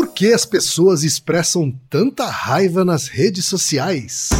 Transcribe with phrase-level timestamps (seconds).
[0.00, 4.30] Por que as pessoas expressam tanta raiva nas redes sociais?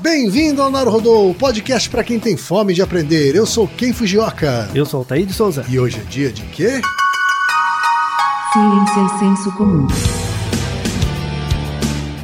[0.00, 3.36] Bem-vindo ao Naruhodô, o podcast para quem tem fome de aprender.
[3.36, 4.70] Eu sou Ken Fujioka.
[4.74, 5.66] Eu sou o Thaí de Souza.
[5.68, 6.80] E hoje é dia de quê?
[8.54, 9.86] Ciência e é senso comum.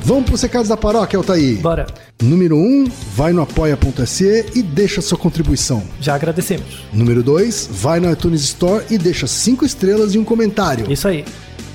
[0.04, 1.61] Vamos para os recados da paróquia, Altair.
[1.61, 1.84] Bora.
[2.23, 2.84] Número 1, um,
[3.16, 5.82] vai no apoia.se e deixa sua contribuição.
[6.00, 6.84] Já agradecemos.
[6.93, 10.91] Número 2, vai no iTunes Store e deixa 5 estrelas e um comentário.
[10.91, 11.24] Isso aí.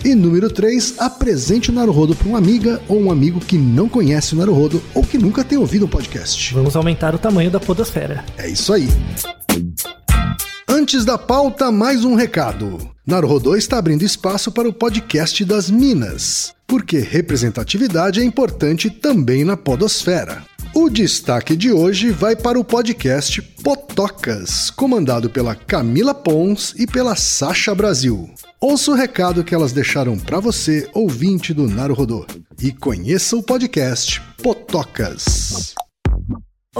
[0.06, 4.36] E número 3, apresente o Naruhodo para uma amiga ou um amigo que não conhece
[4.36, 6.54] o Naruhodo ou que nunca tem ouvido um podcast.
[6.54, 8.24] Vamos aumentar o tamanho da podosfera.
[8.38, 8.88] É isso aí.
[10.66, 12.78] Antes da pauta, mais um recado.
[13.06, 19.56] Naruhodô está abrindo espaço para o podcast das Minas, porque representatividade é importante também na
[19.56, 20.44] podosfera.
[20.76, 27.16] O destaque de hoje vai para o podcast Potocas, comandado pela Camila Pons e pela
[27.16, 28.30] Sasha Brasil.
[28.60, 32.28] Ouça o recado que elas deixaram para você, ouvinte do Naruhodô,
[32.62, 35.74] e conheça o podcast Potocas.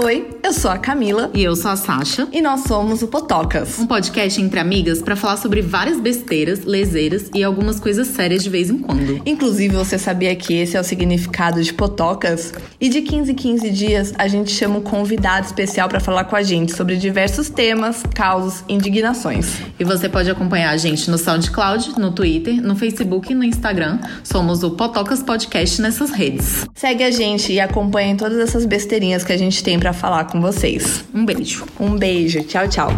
[0.00, 2.28] Oi, eu sou a Camila E eu sou a Sasha.
[2.32, 3.80] e nós somos o Potocas.
[3.80, 8.48] Um podcast entre amigas pra falar sobre várias besteiras, leseiras e algumas coisas sérias de
[8.48, 9.20] vez em quando.
[9.26, 12.52] Inclusive, você sabia que esse é o significado de Potocas?
[12.80, 16.36] E de 15 em 15 dias, a gente chama um convidado especial para falar com
[16.36, 19.56] a gente sobre diversos temas, causos, indignações.
[19.80, 23.98] E você pode acompanhar a gente no SoundCloud, no Twitter, no Facebook e no Instagram.
[24.22, 26.68] Somos o Potocas Podcast nessas redes.
[26.72, 30.38] Segue a gente e acompanhe todas essas besteirinhas que a gente tem para falar com
[30.38, 31.02] vocês.
[31.14, 31.64] Um beijo.
[31.80, 32.90] Um beijo, tchau, tchau.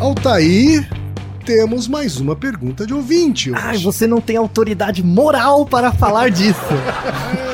[0.00, 0.88] Altair,
[1.44, 3.52] temos mais uma pergunta de ouvinte.
[3.52, 3.60] hoje.
[3.62, 6.58] Ai, você não tem autoridade moral para falar disso.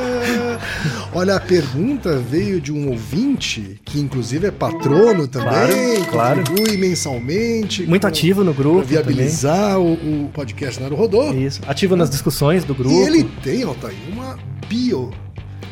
[1.15, 6.39] Olha, a pergunta veio de um ouvinte, que inclusive é patrono também, Claro, claro.
[6.45, 7.87] contribui mensalmente.
[7.87, 8.83] Muito com- ativo no grupo.
[8.83, 11.27] viabilizar o, o podcast Naruhodô.
[11.27, 11.45] também.
[11.45, 11.61] Isso.
[11.67, 12.95] Ativo nas discussões do grupo.
[12.95, 15.11] E ele tem, Altair, uma bio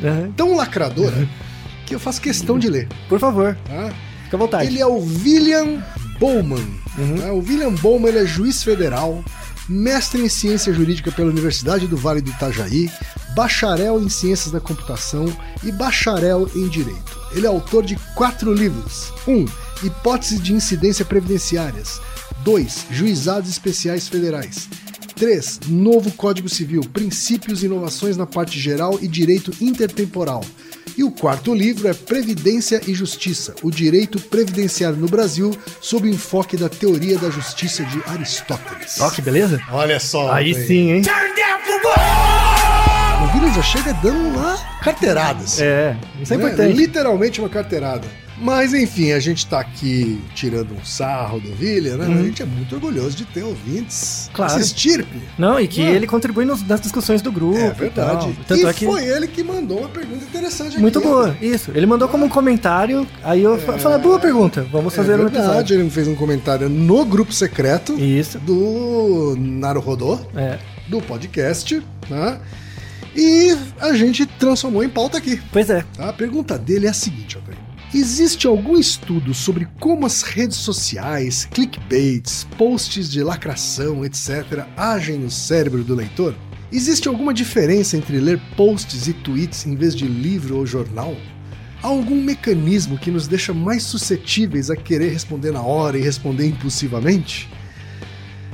[0.04, 0.30] Aham.
[0.36, 1.28] tão lacradora Uhum.
[1.86, 2.86] que eu faço questão de ler.
[3.08, 3.90] Por favor, Tá?
[4.24, 4.66] fica à vontade.
[4.66, 5.82] Ele é o William
[6.18, 6.66] Bowman.
[6.98, 7.16] Uhum.
[7.16, 7.30] né?
[7.30, 9.24] O William Bowman é juiz federal,
[9.66, 12.90] mestre em ciência jurídica pela Universidade do Vale do Itajaí,
[13.34, 15.26] bacharel em ciências da computação
[15.62, 17.18] e bacharel em direito.
[17.32, 19.32] Ele é autor de quatro livros: 1.
[19.32, 19.46] Um,
[19.82, 22.00] Hipóteses de incidência previdenciárias.
[22.44, 22.86] 2.
[22.90, 24.68] Juizados especiais federais.
[25.16, 25.60] 3.
[25.68, 30.44] Novo Código Civil, princípios e inovações na parte geral e direito intertemporal.
[30.96, 36.10] E o quarto livro é Previdência e Justiça, o direito previdenciário no Brasil, sob o
[36.10, 39.00] enfoque da teoria da justiça de Aristóteles.
[39.00, 39.60] Ó, que beleza.
[39.70, 40.32] Olha só.
[40.32, 41.02] Aí sim, hein?
[41.02, 42.29] O
[43.34, 45.42] William já chega dando uma carteirada.
[45.44, 46.44] assim, É, isso é né?
[46.44, 46.72] importante.
[46.76, 48.06] Literalmente uma carteirada.
[48.42, 52.06] Mas enfim, a gente tá aqui tirando um sarro do William, né?
[52.06, 54.28] A gente é muito orgulhoso de ter ouvintes.
[54.28, 54.32] Uhum.
[54.32, 54.58] Claro.
[54.62, 55.20] Estirpe.
[55.36, 57.58] Não, e que ele contribui nos- nas discussões do grupo.
[57.58, 58.32] É e verdade.
[58.32, 58.32] tal.
[58.48, 58.86] Tanto e é que.
[58.86, 60.80] foi ele que mandou uma pergunta interessante aqui.
[60.80, 61.70] Muito boa, isso.
[61.74, 65.24] Ele mandou como um comentário, aí eu fa- falei, boa pergunta, vamos É fazer no
[65.24, 65.78] verdade, episódio.
[65.78, 70.56] ele fez um comentário no grupo secreto Isso, do Naruhodô, é.
[70.88, 72.38] do podcast, né?
[73.14, 75.40] E a gente transformou em pauta aqui.
[75.52, 75.82] Pois é.
[75.96, 76.08] tá?
[76.08, 77.58] A pergunta dele é a seguinte, Altair.
[77.92, 85.30] Existe algum estudo sobre como as redes sociais, clickbaits, posts de lacração, etc., agem no
[85.30, 86.36] cérebro do leitor?
[86.70, 91.16] Existe alguma diferença entre ler posts e tweets em vez de livro ou jornal?
[91.82, 96.46] Há algum mecanismo que nos deixa mais suscetíveis a querer responder na hora e responder
[96.46, 97.50] impulsivamente?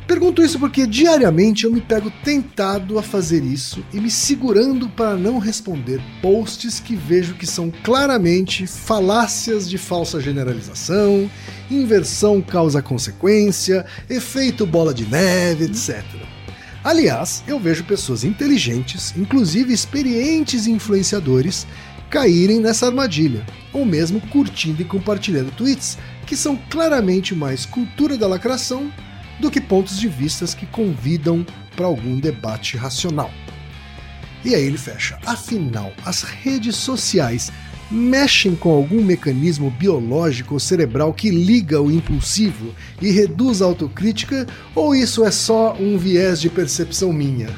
[0.06, 5.16] Pergunto isso porque diariamente eu me pego tentado a fazer isso e me segurando para
[5.16, 11.28] não responder posts que vejo que são claramente falácias de falsa generalização,
[11.68, 16.04] inversão causa-consequência, efeito bola de neve, etc.
[16.84, 21.66] Aliás, eu vejo pessoas inteligentes, inclusive experientes influenciadores,
[22.08, 28.28] caírem nessa armadilha, ou mesmo curtindo e compartilhando tweets que são claramente mais cultura da
[28.28, 28.88] lacração
[29.40, 31.44] do que pontos de vistas que convidam
[31.76, 33.30] para algum debate racional.
[34.44, 35.18] E aí ele fecha.
[35.26, 37.50] Afinal, as redes sociais
[37.90, 44.46] mexem com algum mecanismo biológico ou cerebral que liga o impulsivo e reduz a autocrítica,
[44.74, 47.48] ou isso é só um viés de percepção minha?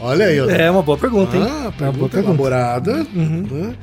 [0.00, 0.38] Olha aí.
[0.38, 1.42] É uma boa pergunta, hein?
[1.46, 2.28] Ah, é uma boa pergunta pergunta.
[2.30, 3.46] elaborada, Uhum.
[3.50, 3.74] né?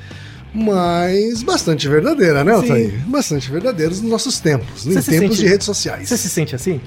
[0.53, 2.57] Mas bastante verdadeira, né, Sim.
[2.59, 2.93] Altair?
[3.07, 6.09] Bastante verdadeira nos nossos tempos, em Você se tempos sente- de redes sociais.
[6.09, 6.79] Você se sente assim?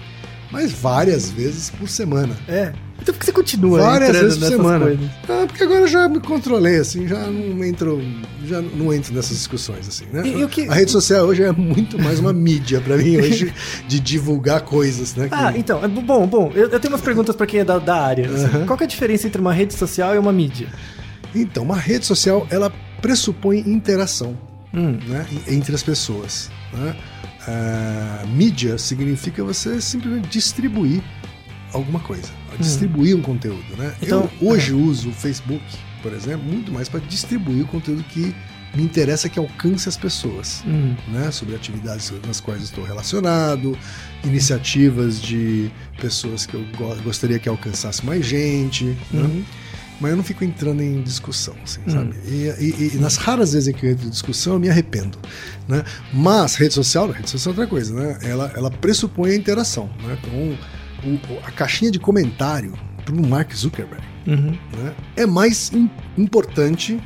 [0.50, 2.36] mas várias vezes por semana.
[2.46, 2.74] É.
[3.00, 4.84] Então por que você continua várias entrando vezes por semana.
[4.84, 5.06] coisas?
[5.26, 8.02] Ah, porque agora eu já me controlei, assim, já não entro,
[8.46, 10.22] já não entro nessas discussões, assim, né?
[10.26, 13.16] E- e o que- A rede social hoje é muito mais uma mídia pra mim
[13.16, 13.50] hoje
[13.88, 15.26] de divulgar coisas, né?
[15.28, 17.78] que- Ah, então, é bom, bom, eu, eu tenho umas perguntas pra quem é da,
[17.78, 18.28] da área.
[18.28, 18.66] assim.
[18.66, 20.68] Qual é a diferença entre uma rede social e uma mídia?
[21.34, 22.70] Então, uma rede social, ela
[23.02, 24.38] pressupõe interação.
[24.75, 26.50] Hum, né, en- entre as pessoas.
[26.72, 26.96] Né?
[27.46, 31.02] Ah, mídia significa você simplesmente distribuir
[31.75, 32.28] alguma coisa,
[32.58, 33.76] distribuir um conteúdo.
[33.76, 33.94] Né?
[34.00, 35.62] Então- eu hoje uso o Facebook,
[36.02, 38.34] por exemplo, muito mais para distribuir o conteúdo que
[38.75, 40.62] me interessa que alcance as pessoas.
[40.66, 43.76] hum, Né, sobre atividades nas quais estou relacionado,
[44.25, 45.70] iniciativas de
[46.00, 49.44] pessoas que eu go- gostaria que alcançasse mais gente, né?
[50.02, 51.90] Mas eu não fico entrando em discussão, assim, Hum.
[51.90, 52.14] sabe?
[52.26, 55.16] E, e- e nas raras vezes em que eu entro em discussão, eu me arrependo,
[55.69, 55.82] né?
[56.12, 58.19] Mas rede social, rede social é outra coisa, né?
[58.22, 60.19] Ela, ela pressupõe a interação, né?
[60.20, 60.58] Então,
[61.10, 62.72] o- a caixinha de comentário
[63.04, 64.50] para o Mark Zuckerberg Uhum.
[64.76, 67.00] né, é mais im- importante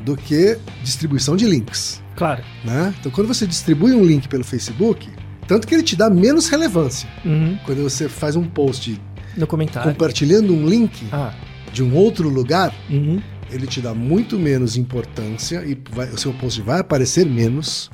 [0.00, 2.42] do que distribuição de links, Claro.
[2.64, 2.94] né?
[3.00, 5.08] Então, quando você distribui um link pelo Facebook,
[5.48, 7.08] tanto que ele te dá menos relevância.
[7.24, 7.56] Uhum.
[7.64, 9.00] Quando você faz um post
[9.36, 9.90] No comentário.
[9.92, 11.32] compartilhando um link Ah.
[11.72, 13.20] De um outro lugar, Uhum.
[13.50, 17.90] ele te dá muito menos importância e vai- o seu post vai aparecer menos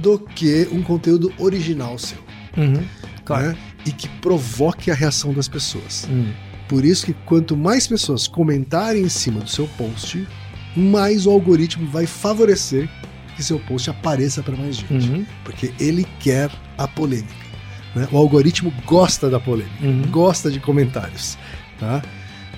[0.00, 2.18] do que um conteúdo original seu,
[2.56, 2.82] Uhum.
[3.24, 3.48] Claro.
[3.48, 3.56] né?
[3.86, 6.08] E que provoque a reação das pessoas.
[6.10, 6.30] Hum.
[6.68, 10.26] Por isso que quanto mais pessoas comentarem em cima do seu post,
[10.74, 12.88] mais o algoritmo vai favorecer
[13.36, 15.26] que seu post apareça para mais gente, Uhum.
[15.44, 17.42] porque ele quer a polêmica.
[17.94, 18.08] né?
[18.10, 20.02] O algoritmo gosta da polêmica, Uhum.
[20.10, 21.36] gosta de comentários,
[21.78, 22.00] tá?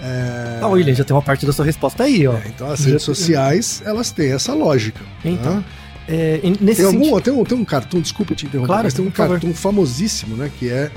[0.01, 2.35] É, Ah, William, já tem uma parte da sua resposta aí, ó.
[2.35, 5.01] é, então as redes sociais, elas têm essa lógica.
[5.25, 5.65] Então, tá?
[6.07, 8.93] É, nesse Tem, algum, sentido- tem, um, tem um cartoon, desculpa te interromper, Claro, mas
[8.95, 9.41] tem um por favor.
[9.55, 10.51] famosíssimo, né?
[10.59, 10.91] Que é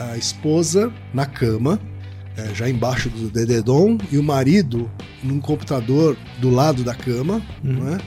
[0.00, 1.78] a esposa na cama,
[2.36, 4.90] é, já embaixo do dededom, e o marido
[5.22, 7.84] num computador do lado da cama, Uhum.
[7.84, 7.98] né?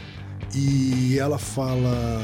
[0.53, 2.21] E ela fala: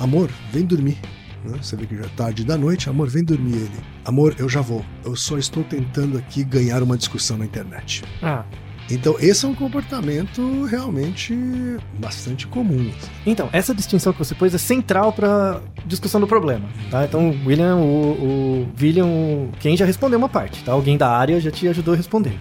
[0.00, 0.96] Amor, vem dormir.
[1.44, 1.58] Né?
[1.60, 3.70] Você vê que já é tarde da noite, amor, vem dormir ele.
[4.04, 4.84] Amor, eu já vou.
[5.04, 8.02] Eu só estou tentando aqui ganhar uma discussão na internet.
[8.22, 8.44] Ah,
[8.90, 11.34] Então, esse é um comportamento realmente
[11.98, 12.90] bastante comum.
[13.24, 17.04] então, essa distinção que você pôs é central para discussão do problema, tá?
[17.04, 18.12] Então, William, o,
[18.66, 20.72] o William, quem já respondeu uma parte, tá?
[20.72, 22.36] Alguém da área já te ajudou a responder.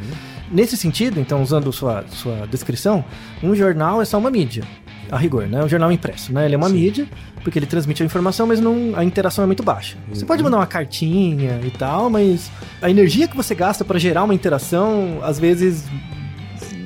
[0.51, 3.05] Nesse sentido, então, usando sua, sua descrição,
[3.41, 4.65] um jornal é só uma mídia,
[5.11, 5.63] a rigor, né?
[5.63, 6.45] Um jornal impresso, né?
[6.45, 6.75] Ele é uma Sim.
[6.75, 7.07] mídia,
[7.43, 9.97] porque ele transmite a informação, mas não, a interação é muito baixa.
[10.09, 10.27] Você Uhum.
[10.27, 12.49] pode mandar uma cartinha e tal, mas
[12.81, 15.83] a energia que você gasta para gerar uma interação, às vezes,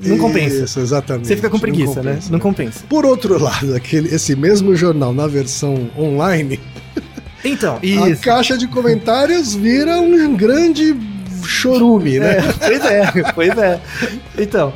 [0.04, 0.64] não compensa.
[0.66, 1.28] Isso, exatamente.
[1.28, 2.12] Você fica com Não preguiça, né?
[2.12, 2.84] compensa, Não compensa.
[2.90, 6.60] Por outro lado, aquele, esse mesmo jornal na versão online,
[7.46, 8.24] Então, a isso.
[8.24, 10.96] caixa de comentários vira um grande
[11.46, 12.38] chorume, né?
[12.38, 13.82] É, pois é, pois é.
[14.38, 14.74] Então,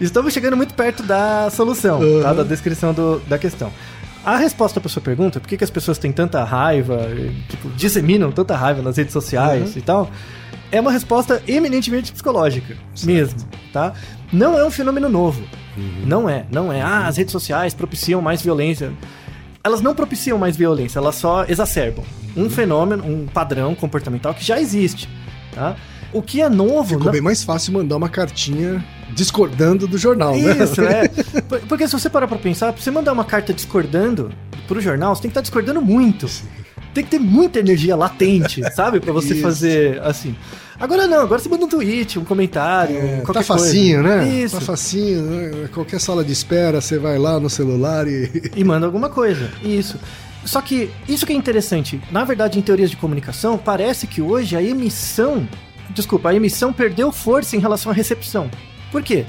[0.00, 2.30] estamos chegando muito perto da solução, tá?
[2.30, 2.36] Uhum.
[2.36, 3.70] da descrição do- da questão.
[4.24, 7.08] A resposta para sua pergunta, por que, que as pessoas têm tanta raiva,
[7.48, 9.78] tipo, disseminam tanta raiva nas redes sociais Uhum.
[9.78, 10.10] e tal,
[10.70, 13.40] é uma resposta eminentemente psicológica, mesmo,
[13.72, 13.92] tá?
[14.32, 15.42] Não é um fenômeno novo.
[15.76, 16.02] Uhum.
[16.06, 16.80] Não é, não é.
[16.80, 18.92] Ah, as redes sociais propiciam mais violência.
[19.64, 22.04] Elas não propiciam mais violência, elas só exacerbam
[22.36, 22.44] Uhum.
[22.46, 25.08] um fenômeno, um padrão comportamental que já existe,
[25.54, 25.74] tá?
[26.12, 26.84] O que é novo...
[26.90, 30.62] Ficou não- bem mais fácil mandar uma cartinha discordando do jornal, né?
[30.64, 31.08] Isso, é.
[31.08, 34.30] Por- Porque se você parar pra pensar, pra você mandar uma carta discordando
[34.66, 36.26] pro jornal, você tem que estar discordando muito.
[36.94, 39.00] Tem que ter muita energia latente, sabe?
[39.00, 39.42] Pra você Isso.
[39.42, 40.34] fazer assim.
[40.78, 44.16] Agora não, agora você manda um tweet, um comentário, É, qualquer tá facinho, coisa.
[44.16, 44.28] né?
[44.42, 44.54] Isso.
[44.56, 45.68] Tá facinho, né?
[45.72, 48.50] Qualquer sala de espera, você vai lá no celular e.
[48.56, 49.50] E manda alguma coisa.
[49.62, 49.96] Isso.
[50.44, 52.00] Só que isso que é interessante.
[52.10, 55.46] Na verdade, em teorias de comunicação, parece que hoje a emissão.
[55.90, 58.50] Desculpa, a emissão perdeu força em relação à recepção.
[58.90, 59.24] Por quê?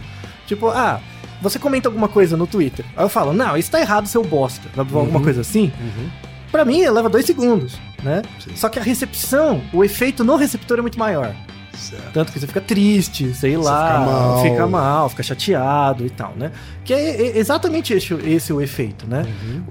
[0.47, 0.99] Tipo, ah,
[1.41, 2.85] você comenta alguma coisa no Twitter.
[2.95, 4.69] Aí eu falo, não, isso tá errado, seu bosta.
[4.77, 5.23] Alguma Uhum.
[5.23, 5.71] coisa assim.
[6.51, 8.21] Pra mim, leva dois segundos, né?
[8.39, 8.55] Sim.
[8.55, 11.33] Só que a recepção, o efeito no receptor é muito maior.
[11.73, 12.11] Certo.
[12.13, 14.41] Tanto que você fica triste, sei Você lá, fica mal.
[14.43, 16.51] fica mal, fica chateado e tal, né?
[16.85, 19.25] Que é é exatamente esse, esse o efeito, né?
[19.43, 19.63] Uhum.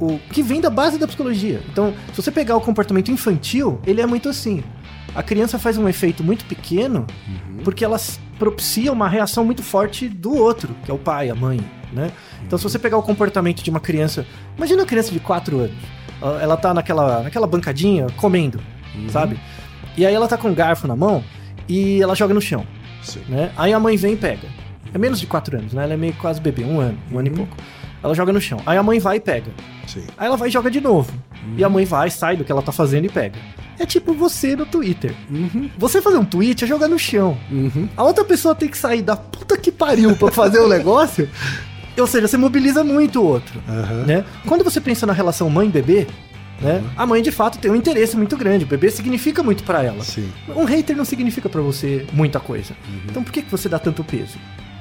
[0.00, 1.60] O, o que vem da base da psicologia.
[1.72, 4.62] Então, se você pegar o comportamento infantil, ele é muito assim.
[5.14, 7.58] A criança faz um efeito muito pequeno Uhum.
[7.64, 11.60] porque elas propiciam uma reação muito forte do outro, que é o pai, a mãe,
[11.92, 12.10] né?
[12.46, 14.24] Então, se você pegar o comportamento de uma criança,
[14.56, 15.76] imagina uma criança de 4 anos.
[16.22, 18.60] Ela- Ela tá naquela, naquela bancadinha comendo,
[18.94, 19.08] Uhum.
[19.08, 19.38] sabe?
[19.96, 21.24] E aí ela tá com um garfo na mão
[21.68, 22.64] e ela joga no chão,
[23.02, 23.22] Sim.
[23.28, 23.50] né?
[23.56, 24.46] Aí a mãe vem e pega.
[24.94, 25.82] É menos de 4 anos, né?
[25.84, 27.36] Ela é meio quase bebê, um ano, um ano e Uhum.
[27.38, 27.56] pouco.
[28.02, 28.60] Ela joga no chão.
[28.64, 29.50] Aí a mãe vai e pega.
[29.86, 30.04] Sim.
[30.16, 31.12] Aí ela vai e joga de novo.
[31.44, 31.54] Uhum.
[31.58, 33.36] E a mãe vai, sai do que ela tá fazendo e pega.
[33.78, 35.14] É tipo você no Twitter.
[35.30, 35.70] Uhum.
[35.78, 37.38] Você fazer um tweet é jogar no chão.
[37.50, 37.88] Uhum.
[37.96, 41.28] A outra pessoa tem que sair da puta que pariu pra fazer o negócio.
[41.96, 43.60] Ou seja, você mobiliza muito o outro.
[43.68, 44.04] Aham.
[44.06, 44.24] Né?
[44.46, 46.06] Quando você pensa na relação mãe-bebê,
[46.60, 46.82] né?
[46.96, 48.64] A mãe de fato tem um interesse muito grande.
[48.64, 50.02] O bebê significa muito pra ela.
[50.02, 50.28] Sim.
[50.56, 52.74] Um hater não significa pra você muita coisa.
[52.88, 53.00] Uhum.
[53.08, 54.38] Então por que, que você dá tanto peso?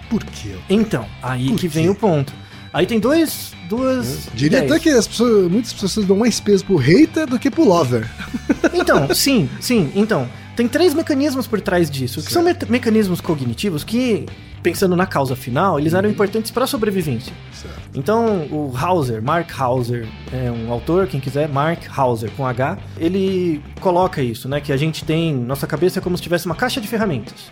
[0.10, 0.56] Por quê?
[0.70, 1.68] Então, aí Por que quê?
[1.68, 2.34] vem o ponto.
[2.74, 4.28] Aí tem dois, duas.
[4.34, 4.72] Diria ideias.
[4.72, 8.08] até que as pessoas, muitas pessoas dão mais peso pro hater do que pro lover.
[8.74, 9.92] Então, sim, sim.
[9.96, 14.26] Então, tem três mecanismos por trás disso, que são me- mecanismos cognitivos que,
[14.62, 17.34] pensando na causa final, eles eram importantes para a sobrevivência.
[17.54, 17.78] Certo.
[17.96, 23.62] Então, o Hauser, Mark Hauser, é um autor, quem quiser, Mark Hauser, com H, ele
[23.80, 24.60] coloca isso, né?
[24.62, 27.50] Que a gente tem, nossa cabeça é como se tivesse uma caixa de ferramentas.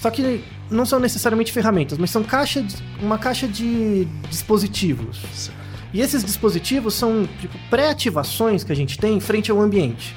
[0.00, 0.44] Só que
[0.74, 5.20] não são necessariamente ferramentas, mas são caixa de- uma caixa de dispositivos.
[5.32, 5.56] Certo.
[5.92, 10.14] E esses dispositivos são tipo, pré-ativações que a gente tem frente ao ambiente.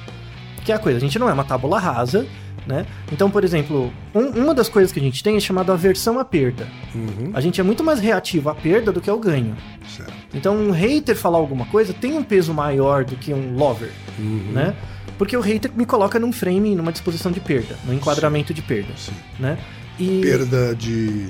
[0.64, 2.26] Que é a coisa, a gente não é uma tábula rasa,
[2.66, 2.84] né?
[3.12, 6.24] Então, por exemplo, um- uma das coisas que a gente tem é chamada aversão à
[6.24, 6.66] perda.
[6.94, 7.30] Uhum.
[7.32, 9.56] A gente é muito mais reativo à perda do que ao ganho.
[9.96, 10.12] Certo.
[10.34, 14.50] Então, um hater falar alguma coisa tem um peso maior do que um lover, Uhum.
[14.52, 14.74] né?
[15.16, 18.92] Porque o hater me coloca num frame, numa disposição de perda, num enquadramento de perda,
[18.96, 19.12] Sim.
[19.38, 19.56] né?
[19.98, 21.26] E Perda de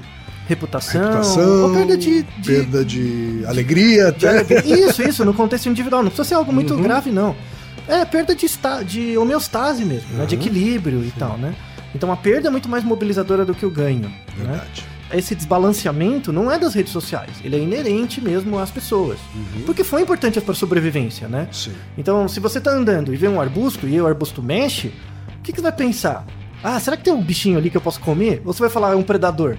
[0.47, 4.61] reputação, reputação, ou perda de, de perda de alegria De até.
[4.67, 6.03] Isso, isso, no contexto individual.
[6.03, 6.83] Não precisa ser algo muito Uhum.
[6.83, 7.35] grave, não.
[7.87, 10.27] É perda de, esta, de homeostase mesmo, né?
[10.27, 10.41] De Uhum.
[10.41, 11.55] equilíbrio e tal, né?
[11.95, 14.01] Então a perda é muito mais mobilizadora do que o ganho.
[14.03, 14.13] Né?
[14.37, 14.85] Verdade.
[15.11, 19.19] Esse desbalanceamento não é das redes sociais, ele é inerente mesmo às pessoas.
[19.35, 19.63] Uhum.
[19.65, 21.49] Porque foi importante para a sobrevivência, né?
[21.51, 21.73] Sim.
[21.97, 24.89] Então, se você tá andando e vê um arbusto e o arbusto mexe,
[25.39, 26.27] o que, que você vai pensar?
[26.63, 28.43] Ah, será que tem um bichinho ali que eu posso comer?
[28.45, 29.57] Ou você vai falar, é um predador?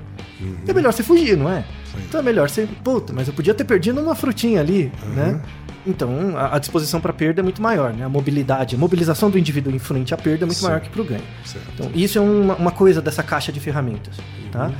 [0.67, 1.61] É melhor você fugir, não é?
[1.85, 1.97] Sim.
[2.07, 2.67] Então é melhor você.
[2.83, 5.09] Puta, mas eu podia ter perdido uma frutinha ali, Uhum.
[5.13, 5.41] né?
[5.87, 8.05] Então a, a disposição para perda é muito maior, né?
[8.05, 10.65] A mobilidade, a mobilização do indivíduo em frente à perda é muito Sim.
[10.67, 11.23] maior que pro ganho.
[11.45, 11.65] Certo.
[11.73, 14.15] Então isso é uma, uma coisa dessa caixa de ferramentas,
[14.51, 14.71] tá?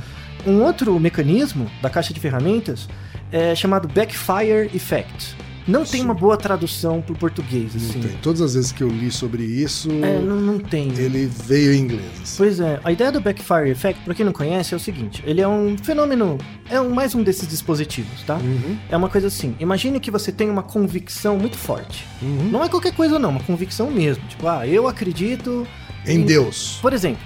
[0.46, 2.88] Um outro mecanismo da caixa de ferramentas
[3.32, 5.36] é chamado backfire effect.
[5.68, 6.04] Não tem Sim.
[6.06, 8.00] uma boa tradução pro português, Não assim.
[8.00, 8.10] tem.
[8.22, 10.88] Todas as vezes que eu li sobre isso, É, não, não tem.
[10.96, 12.04] ele veio em inglês.
[12.22, 12.34] assim.
[12.38, 15.40] Pois é, a ideia do backfire effect, pra quem não conhece, é o seguinte: ele
[15.40, 16.38] é um fenômeno,
[16.68, 18.36] é um, mais um desses dispositivos, tá?
[18.36, 18.76] Uhum.
[18.88, 22.06] É uma coisa assim, imagine que você tem uma convicção muito forte.
[22.22, 22.48] Uhum.
[22.50, 24.24] Não é qualquer coisa não, uma convicção mesmo.
[24.28, 25.66] Tipo, ah, eu acredito
[26.06, 26.78] Em Deus.
[26.80, 27.22] Por exemplo,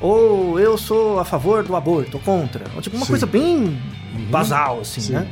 [0.00, 2.64] ou eu sou a favor do aborto, ou contra.
[2.74, 3.12] Ou, tipo, uma Sim.
[3.12, 3.80] coisa bem
[4.30, 5.12] basal, assim, Sim.
[5.14, 5.26] né?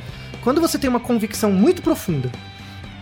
[0.44, 2.30] Quando você tem uma convicção muito profunda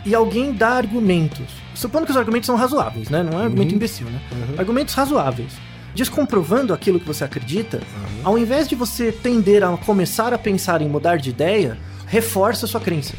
[0.06, 3.22] e alguém dá argumentos, supondo que os argumentos são razoáveis, né?
[3.22, 3.76] Não é argumento Uhum.
[3.76, 4.20] imbecil, né?
[4.32, 4.54] Uhum.
[4.58, 5.52] Argumentos razoáveis.
[5.94, 8.20] Descomprovando aquilo que você acredita, Uhum.
[8.24, 12.68] ao invés de você tender a começar a pensar em mudar de ideia, reforça a
[12.68, 13.14] sua crença.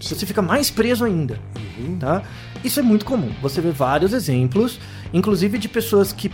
[0.00, 1.38] Você fica mais preso ainda,
[1.78, 1.96] Uhum.
[1.98, 2.22] tá?
[2.64, 3.32] Isso é muito comum.
[3.42, 4.78] Você vê vários exemplos,
[5.12, 6.30] inclusive de pessoas que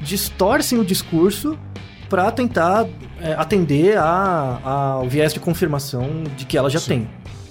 [0.00, 1.58] distorcem o discurso
[2.08, 2.86] para tentar
[3.20, 4.60] é, atender a-
[5.00, 6.86] ao viés de confirmação de que ela já Sim.
[6.88, 7.08] tem,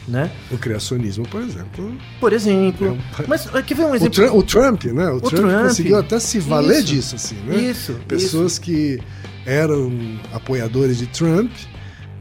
[0.07, 0.29] né?
[0.51, 1.97] O criacionismo, por exemplo.
[2.19, 2.87] Por exemplo.
[2.87, 2.91] É
[3.23, 4.13] um- Mas aqui vem um O, exemplo.
[4.13, 5.09] Trump, o Trump, né?
[5.09, 5.63] O, Trump, Trump.
[5.67, 6.85] conseguiu até se valer Isso.
[6.85, 7.55] disso, assim, né?
[7.57, 7.93] Isso.
[8.07, 8.99] Pessoas que
[9.45, 9.91] eram
[10.31, 11.51] apoiadores de Trump,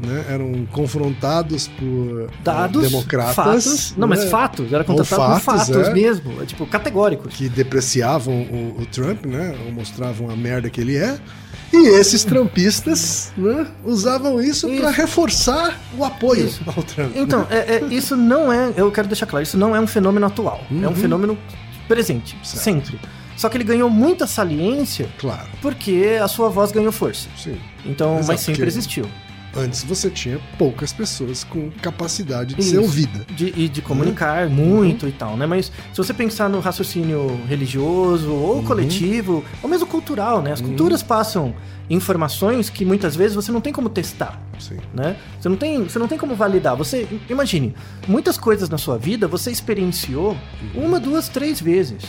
[0.05, 0.25] né?
[0.29, 3.35] Eram confrontados por Dados, eh, democratas.
[3.35, 3.95] fatos.
[3.97, 4.27] Não, mas né?
[4.31, 4.73] fatos.
[4.73, 5.93] Era Ou contratado por fatos, é.
[5.93, 6.43] mesmo.
[6.43, 7.35] é, Tipo, categóricos.
[7.35, 9.55] que depreciavam o, o Trump, né?
[9.73, 11.19] Mostravam a merda que ele é.
[11.73, 14.81] E esses trumpistas né, usavam isso, Isso.
[14.81, 16.63] para reforçar o apoio Isso.
[16.67, 17.13] ao Trump.
[17.17, 18.73] Então, é- é- isso não é.
[18.77, 20.65] Eu quero deixar claro, isso não é um fenômeno atual.
[20.71, 20.95] É um Uhum.
[20.95, 21.39] fenômeno
[21.89, 22.63] presente, Certo.
[22.63, 23.01] sempre.
[23.37, 27.29] Só que ele ganhou muita saliência Claro, porque a sua voz ganhou força.
[27.37, 27.57] sim.
[27.85, 29.07] Então, Exato, mas sempre existiu.
[29.57, 32.71] Antes você tinha poucas pessoas com capacidade de Isso.
[32.71, 33.25] ser ouvida.
[33.35, 34.53] De, e de comunicar Uhum.
[34.55, 35.47] muito e tal, né?
[35.47, 38.65] Mas se você pensar no raciocínio religioso ou Uhum.
[38.65, 40.53] coletivo, ou mesmo cultural, né?
[40.53, 41.55] As culturas passam
[41.89, 44.41] informações que muitas vezes você não tem como testar.
[44.59, 44.79] Sim.
[44.95, 45.17] né?
[45.39, 46.75] Você não tem, você não tem como validar.
[46.77, 47.75] Você imagine,
[48.09, 50.37] muitas coisas na sua vida você experienciou
[50.75, 52.03] uma, duas, três vezes.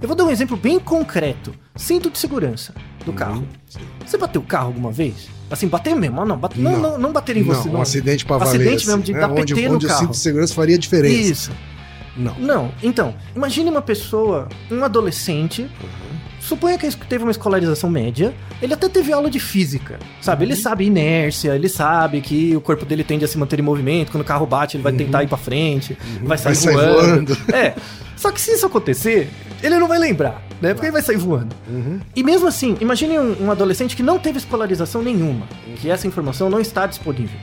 [0.00, 1.54] Eu vou dar um exemplo bem concreto.
[1.76, 3.44] Cinto de segurança do carro.
[3.68, 3.80] Sim.
[4.06, 5.28] Você bateu o carro alguma vez?
[5.50, 6.20] Assim, bater mesmo?
[6.20, 6.80] Ah, Não, bate, não, Não.
[6.92, 7.68] não, não bater em você.
[7.68, 8.50] não, um acidente para valer.
[8.60, 9.40] Acidente mesmo, de assim, dar né?
[9.40, 10.00] onde, PT no onde o carro.
[10.00, 11.14] cinto de segurança faria diferença.
[11.32, 11.52] Isso.
[12.16, 12.34] Não.
[12.38, 15.66] Não, então, imagine uma pessoa, um adolescente,
[16.40, 20.44] suponha que teve uma escolarização média, ele até teve aula de física, sabe?
[20.44, 20.50] Uhum.
[20.50, 24.10] Ele sabe inércia, ele sabe que o corpo dele tende a se manter em movimento,
[24.12, 26.62] quando o carro bate ele vai tentar ir pra frente, vai sair, Uhum.
[26.64, 27.34] Vai sair voando.
[27.34, 27.54] voando.
[27.56, 27.74] É,
[28.16, 29.30] só que se isso acontecer,
[29.62, 30.74] ele não vai lembrar, né?
[30.74, 31.54] Porque ele vai sair voando.
[31.68, 32.00] Uhum.
[32.14, 36.48] E mesmo assim, imagine um, um adolescente que não teve escolarização nenhuma, que essa informação
[36.48, 37.38] não está disponível.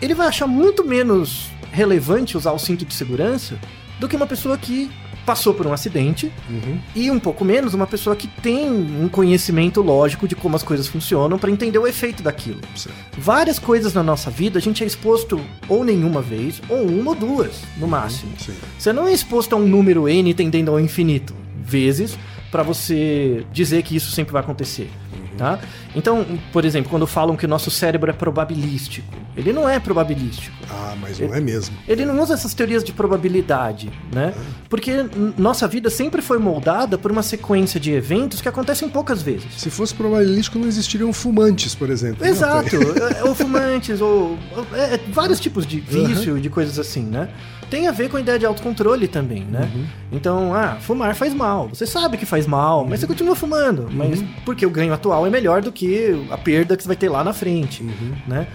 [0.00, 3.58] Ele vai achar muito menos relevante usar o cinto de segurança
[3.98, 4.90] do que uma pessoa que
[5.24, 6.78] passou por um acidente Uhum.
[6.94, 10.86] e um pouco menos uma pessoa que tem um conhecimento lógico de como as coisas
[10.86, 12.60] funcionam para entender o efeito daquilo.
[12.76, 12.96] Certo.
[13.18, 17.14] Várias coisas na nossa vida a gente é exposto ou nenhuma vez, ou uma ou
[17.14, 18.32] duas, no máximo.
[18.38, 18.54] Sim.
[18.78, 22.18] Você não é exposto a um número N tendendo ao infinito vezes
[22.50, 24.88] para você dizer que isso sempre vai acontecer.
[25.36, 25.58] Tá?
[25.96, 30.54] Então, por exemplo, quando falam que o nosso cérebro é probabilístico, ele não é probabilístico.
[30.70, 31.76] Ah, mas não é mesmo.
[31.88, 34.32] Ele não usa essas teorias de probabilidade, né?
[34.68, 39.22] Porque n- nossa vida sempre foi moldada por uma sequência de eventos que acontecem poucas
[39.22, 39.46] vezes.
[39.56, 42.22] Se fosse probabilístico, não existiriam fumantes, por exemplo.
[42.24, 42.30] né?
[42.30, 42.76] Exato,
[43.18, 44.38] é, ou fumantes, ou
[44.72, 47.28] é, é, vários tipos de vício, de coisas assim, né?
[47.70, 49.68] Tem a ver com a ideia de autocontrole também, né?
[50.12, 51.68] Então, ah, fumar faz mal.
[51.68, 53.88] Você sabe que faz mal, mas você continua fumando.
[53.90, 57.08] Mas porque o ganho atual é melhor do que a perda que você vai ter
[57.08, 57.82] lá na frente,
[58.26, 58.46] né?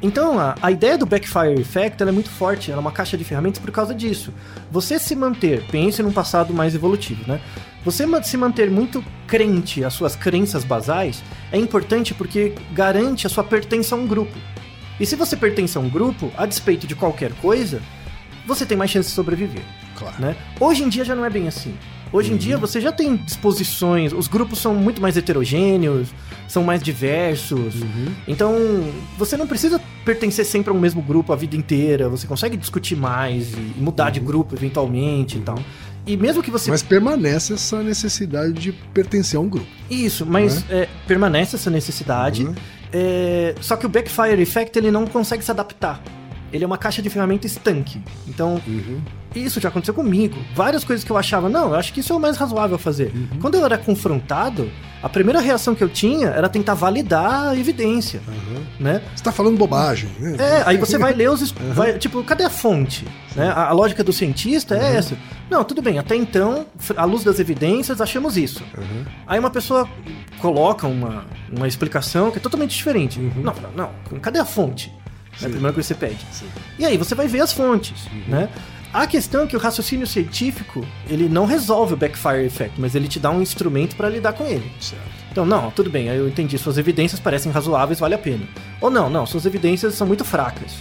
[0.00, 3.16] Então, a, a ideia do backfire effect ela é muito forte, ela é uma caixa
[3.16, 4.32] de ferramentas por causa disso.
[4.70, 7.40] Você se manter, pense num passado mais evolutivo, né?
[7.84, 13.42] Você se manter muito crente às suas crenças basais é importante porque garante a sua
[13.42, 14.36] pertença a um grupo.
[15.00, 17.80] E se você pertence a um grupo, a despeito de qualquer coisa,
[18.48, 19.62] você tem mais chance de sobreviver.
[19.96, 20.16] Claro.
[20.18, 20.36] Né?
[20.58, 21.74] Hoje em dia já não é bem assim.
[22.10, 26.08] Hoje em dia você já tem disposições, os grupos são muito mais heterogêneos,
[26.48, 27.74] são mais diversos.
[28.26, 28.56] Então,
[29.18, 32.96] você não precisa pertencer sempre a um mesmo grupo a vida inteira, você consegue discutir
[32.96, 35.58] mais e mudar de grupo eventualmente e tal.
[36.06, 39.68] E mesmo que você Mas permanece essa necessidade de pertencer a um grupo.
[39.90, 42.46] isso, mas é, permanece essa necessidade.
[42.46, 42.54] Uhum.
[42.90, 46.02] É, só que o Backfire Effect ele não consegue se adaptar.
[46.52, 48.00] Ele é uma caixa de ferramenta estanque.
[48.26, 48.60] Então,
[49.34, 50.36] isso já aconteceu comigo.
[50.54, 53.12] Várias coisas que eu achava, não, eu acho que isso é o mais razoável fazer.
[53.40, 54.70] Quando eu era confrontado,
[55.02, 58.20] a primeira reação que eu tinha era tentar validar a evidência,
[58.80, 59.02] né?
[59.14, 60.36] Você tá falando bobagem, né?
[60.38, 61.40] É, aí você vai ler os.
[61.42, 63.06] es- vai- tipo, cadê a fonte?
[63.36, 63.48] Né?
[63.48, 65.16] A, a lógica do cientista é essa.
[65.50, 68.62] Não, tudo bem, até então, à luz das evidências, achamos isso.
[69.26, 69.88] Aí uma pessoa
[70.40, 71.24] coloca uma,
[71.56, 73.18] uma explicação que é totalmente diferente.
[73.18, 74.92] Não, não, não, cadê a fonte?
[75.40, 76.26] É a primeira coisa que você pede.
[76.78, 78.48] E aí você vai ver as fontes, né?
[78.92, 83.06] A questão é que o raciocínio científico, ele não resolve o backfire effect, mas ele
[83.06, 84.72] te dá um instrumento para lidar com ele.
[84.80, 85.02] Certo.
[85.30, 88.48] Então, não, tudo bem, eu entendi, suas evidências parecem razoáveis, vale a pena.
[88.80, 90.76] Ou não, não, suas evidências são muito fracas,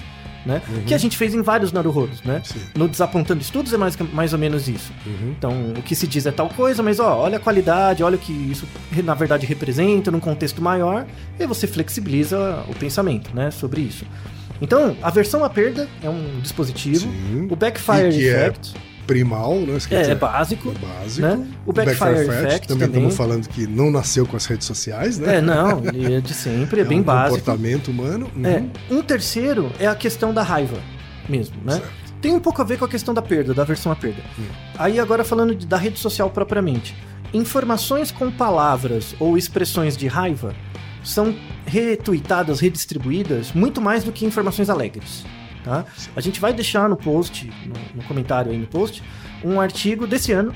[0.46, 0.62] né?
[0.88, 2.42] Que a gente fez em vários Naruhodos, né?
[2.46, 2.62] Sim.
[2.76, 4.94] No Desapontando Estudos é mais, mais ou menos isso.
[5.38, 8.20] Então, o que se diz é tal coisa, mas ó, olha a qualidade, olha o
[8.20, 8.66] que isso
[9.04, 11.06] na verdade representa num contexto maior,
[11.38, 14.06] e aí você flexibiliza o pensamento, né, sobre isso.
[14.62, 17.48] Então, a versão à perda é um dispositivo, Sim.
[17.52, 18.08] o Backfire é
[18.46, 18.74] Effect
[19.06, 19.78] Primal, né?
[19.88, 21.26] Quer é, dizer, é básico, é básico.
[21.28, 21.48] né?
[21.66, 22.88] O Backfire Effect também também.
[22.88, 25.38] estamos falando que não nasceu com as redes sociais, né?
[25.38, 27.40] É, não, é de sempre, é, bem um básico.
[27.40, 28.30] comportamento humano.
[28.44, 28.98] É, Uhum.
[29.00, 30.78] um terceiro é a questão da raiva
[31.30, 31.74] mesmo, né?
[31.74, 31.88] Certo.
[32.20, 34.22] Tem um pouco a ver com a questão da perda, da versão à perda.
[34.78, 36.94] Aí agora falando de- da rede social propriamente.
[37.34, 40.54] Informações com palavras ou expressões de raiva
[41.04, 45.26] são retuitadas, redistribuídas muito mais do que informações alegres.
[45.64, 45.86] Tá?
[46.16, 49.04] A gente vai deixar no post, no, no comentário aí no post,
[49.44, 50.54] um artigo desse ano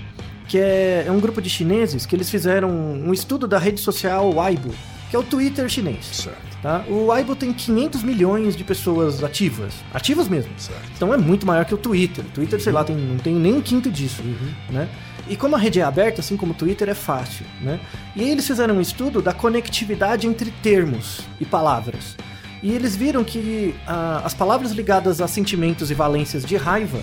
[0.47, 4.33] que é, é um grupo de chineses que eles fizeram um estudo da rede social
[4.33, 4.73] Weibo,
[5.11, 6.05] que é o Twitter chinês.
[6.05, 6.85] Certo, Tá?
[6.87, 9.73] O Weibo tem 500 milhões de pessoas ativas.
[9.93, 10.51] Ativas mesmo.
[10.57, 10.89] certo.
[10.95, 12.23] Então é muito maior que o Twitter.
[12.23, 14.21] O Twitter, sei lá, tem, não tem nem um quinto disso.
[14.69, 14.87] Né?
[15.27, 17.45] E como a rede é aberta, assim como o Twitter, é fácil.
[17.59, 17.79] Né?
[18.15, 22.15] E aí eles fizeram um estudo da conectividade entre termos e palavras.
[22.61, 27.01] E eles viram que ah, as palavras ligadas a sentimentos e valências de raiva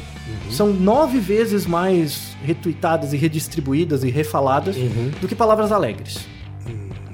[0.51, 4.77] são nove vezes mais retuitadas e redistribuídas e refaladas
[5.21, 6.29] do que palavras alegres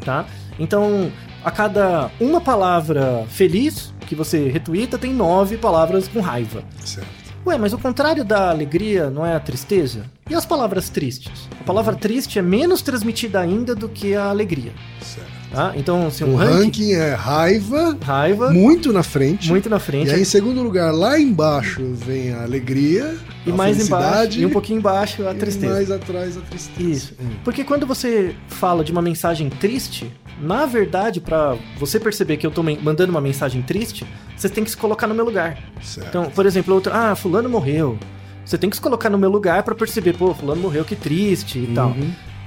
[0.04, 0.26] tá?
[0.58, 1.10] Então,
[1.44, 6.62] a cada uma palavra feliz que você retuita, tem nove palavras com raiva.
[6.84, 7.24] certo.
[7.46, 10.06] Ué, mas o contrário da alegria não é a tristeza?
[10.30, 11.46] E as palavras tristes?
[11.60, 15.33] A palavra triste é menos transmitida ainda do que a alegria, certo.
[15.54, 15.72] Tá?
[15.76, 19.48] Então, se um O ranking, ranking é raiva, raiva, muito na frente.
[19.48, 23.54] muito na frente, E aí, em segundo lugar, lá embaixo vem a alegria, e a
[23.54, 25.72] mais embaixo, e um pouquinho embaixo a e tristeza.
[25.74, 26.90] mais atrás a tristeza.
[26.90, 27.14] Isso.
[27.20, 27.30] Hum.
[27.44, 32.50] Porque quando você fala de uma mensagem triste, na verdade, pra você perceber que eu
[32.50, 34.04] tô mandando uma mensagem triste,
[34.36, 35.58] você tem que se colocar no meu lugar.
[35.82, 36.08] Certo.
[36.08, 37.98] Então, por exemplo, outro, ah, fulano morreu.
[38.44, 41.58] Você tem que se colocar no meu lugar pra perceber, pô, fulano morreu, que triste
[41.58, 41.96] e tal.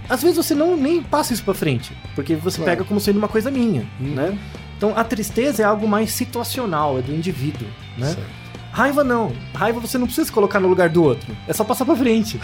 [0.10, 0.14] Uhum.
[0.16, 2.72] Às vezes você não nem passa isso pra frente, porque você Claro.
[2.72, 4.14] pega como sendo uma coisa minha, Uhum.
[4.16, 4.38] né?
[4.78, 7.68] Então, a tristeza é algo mais situacional, é do indivíduo,
[7.98, 8.08] né?
[8.08, 8.22] Certo.
[8.72, 9.34] Raiva não.
[9.56, 11.36] Raiva você não precisa se colocar no lugar do outro.
[11.48, 12.40] É só passar pra frente.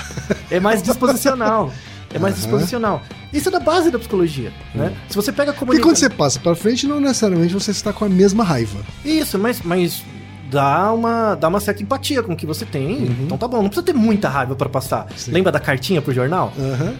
[0.49, 1.71] É mais disposicional.
[2.11, 2.41] É mais Aham.
[2.41, 3.01] disposicional.
[3.31, 4.93] Isso é da base da psicologia, né?
[5.09, 8.03] Se você pega a Porque quando você passa pra frente, não necessariamente você está com
[8.05, 8.79] a mesma raiva.
[9.05, 10.03] Isso, mas, mas
[10.49, 13.03] dá uma, dá uma certa empatia com o que você tem.
[13.21, 15.07] Então tá bom, não precisa ter muita raiva pra passar.
[15.15, 15.31] Sim.
[15.31, 16.51] Lembra da cartinha pro jornal?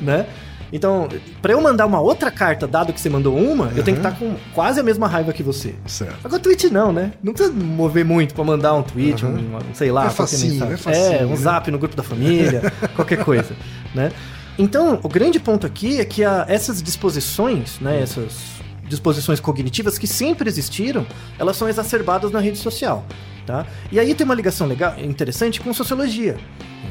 [0.02, 0.26] Né?
[0.76, 1.08] Então,
[1.40, 4.18] pra eu mandar uma outra carta, dado que você mandou uma, eu tenho que estar
[4.18, 5.76] com quase a mesma raiva que você.
[5.86, 6.18] Certo.
[6.24, 7.12] Agora, tweet não, né?
[7.22, 9.36] Não precisa mover muito pra mandar um tweet, Aham.
[9.36, 11.36] um, sei lá, É facinho, é facinho, um né?
[11.36, 13.56] zap no grupo da família, qualquer coisa,
[13.94, 14.12] né?
[14.58, 18.34] Então, o grande ponto aqui é que a- essas disposições, né, essas
[18.90, 21.06] disposições cognitivas que sempre existiram,
[21.40, 23.06] elas são exacerbadas na rede social,
[23.46, 23.66] tá?
[23.92, 26.36] E aí tem uma ligação legal, interessante com sociologia,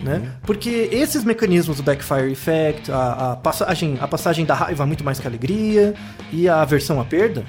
[0.03, 0.33] né?
[0.43, 5.19] Porque esses mecanismos do backfire effect, a, a passagem, a passagem da raiva muito mais
[5.21, 5.95] que a alegria
[6.33, 7.45] e a aversão à perda,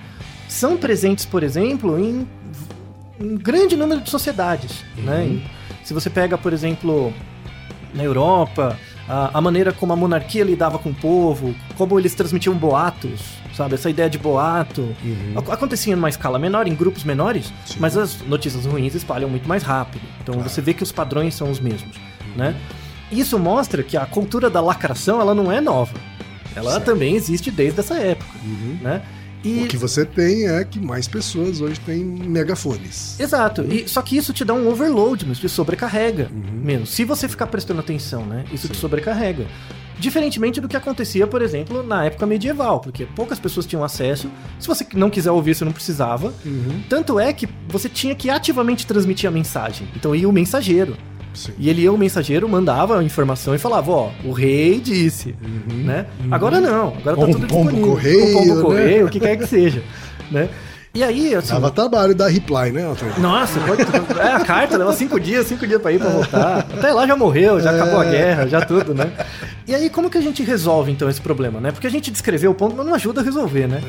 [0.47, 2.27] são presentes, por exemplo, em
[3.19, 5.25] um grande número de sociedades, né?
[5.25, 5.43] Em-
[5.83, 7.13] Se você pega, por exemplo,
[7.93, 12.55] na Europa, a, a maneira como a monarquia lidava com o povo, como eles transmitiam
[12.55, 13.21] boatos,
[13.53, 13.75] sabe?
[13.75, 14.95] Essa ideia de boato.
[15.35, 17.75] Ac- Acontecia numa escala menor, em grupos menores, Sim.
[17.79, 20.03] mas as notícias ruins espalham muito mais rápido.
[20.21, 21.97] Então você vê que os padrões são os mesmos,
[22.36, 22.55] né?
[23.12, 25.93] Isso mostra que a cultura da lacração, ela não é nova.
[26.55, 26.86] Ela Certo.
[26.86, 28.31] também existe desde essa época,
[28.81, 29.01] né?
[29.43, 33.19] E O que você tem é que mais pessoas hoje têm megafones.
[33.19, 33.62] Exato.
[33.63, 36.62] E, só que isso te dá um overload, mas te sobrecarrega Uhum.
[36.63, 36.89] menos.
[36.91, 38.45] Se você ficar prestando atenção, né?
[38.53, 39.45] Isso te sobrecarrega.
[39.99, 44.29] Diferentemente do que acontecia, por exemplo, na época medieval, porque poucas pessoas tinham acesso.
[44.59, 46.33] Se você não quiser ouvir, você não precisava.
[46.45, 46.81] Uhum.
[46.89, 49.88] Tanto é que você tinha que ativamente transmitir a mensagem.
[49.95, 50.95] Então ia o mensageiro.
[51.33, 51.51] Sim.
[51.57, 55.35] E ele ia o mensageiro, mandava a informação e falava, ó, o rei disse,
[55.83, 56.05] né?
[56.29, 57.93] Agora não, agora tá um tudo pombo disponível.
[57.93, 58.61] correio, um pombo né?
[58.61, 59.83] correio, o que quer que seja,
[60.31, 60.49] né?
[60.95, 61.51] E aí, assim...
[61.53, 63.19] Dava trabalho dar reply, né, Antônio?
[63.19, 63.82] Nossa, pode...
[64.19, 66.60] é a carta, leva cinco dias, cinco dias pra ir pra voltar.
[66.60, 69.12] Até lá já morreu, já acabou a guerra, já tudo, né?
[69.67, 71.71] E aí, como que a gente resolve então esse problema, né?
[71.71, 73.82] Porque a gente descreveu o ponto, mas não ajuda a resolver, né?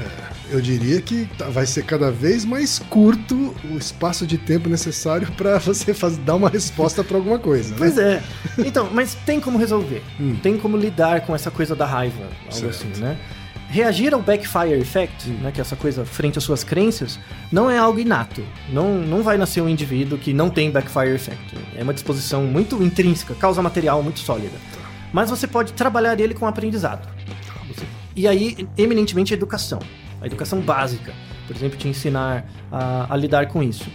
[0.51, 5.31] Eu diria que tá- vai ser cada vez mais curto o espaço de tempo necessário
[5.37, 7.77] para você faz- dar uma resposta para alguma coisa, né?
[7.77, 8.23] Pois é.
[8.59, 10.03] Então, mas tem como resolver.
[10.19, 10.37] Hum.
[10.43, 12.71] Tem como lidar com essa coisa da raiva, algo Certo.
[12.71, 13.19] assim, né?
[13.68, 17.18] Reagir ao backfire effect, né, que é essa coisa frente às suas crenças,
[17.50, 18.42] não é algo inato.
[18.72, 21.57] Não, não vai nascer um indivíduo que não tem backfire effect.
[21.77, 24.57] É uma disposição muito intrínseca, causa material muito sólida.
[25.12, 27.09] Mas você pode trabalhar ele com aprendizado.
[28.14, 29.81] E aí, eminentemente, a educação.
[30.20, 31.12] A educação básica.
[31.46, 33.87] Por exemplo, te ensinar a, a lidar com isso.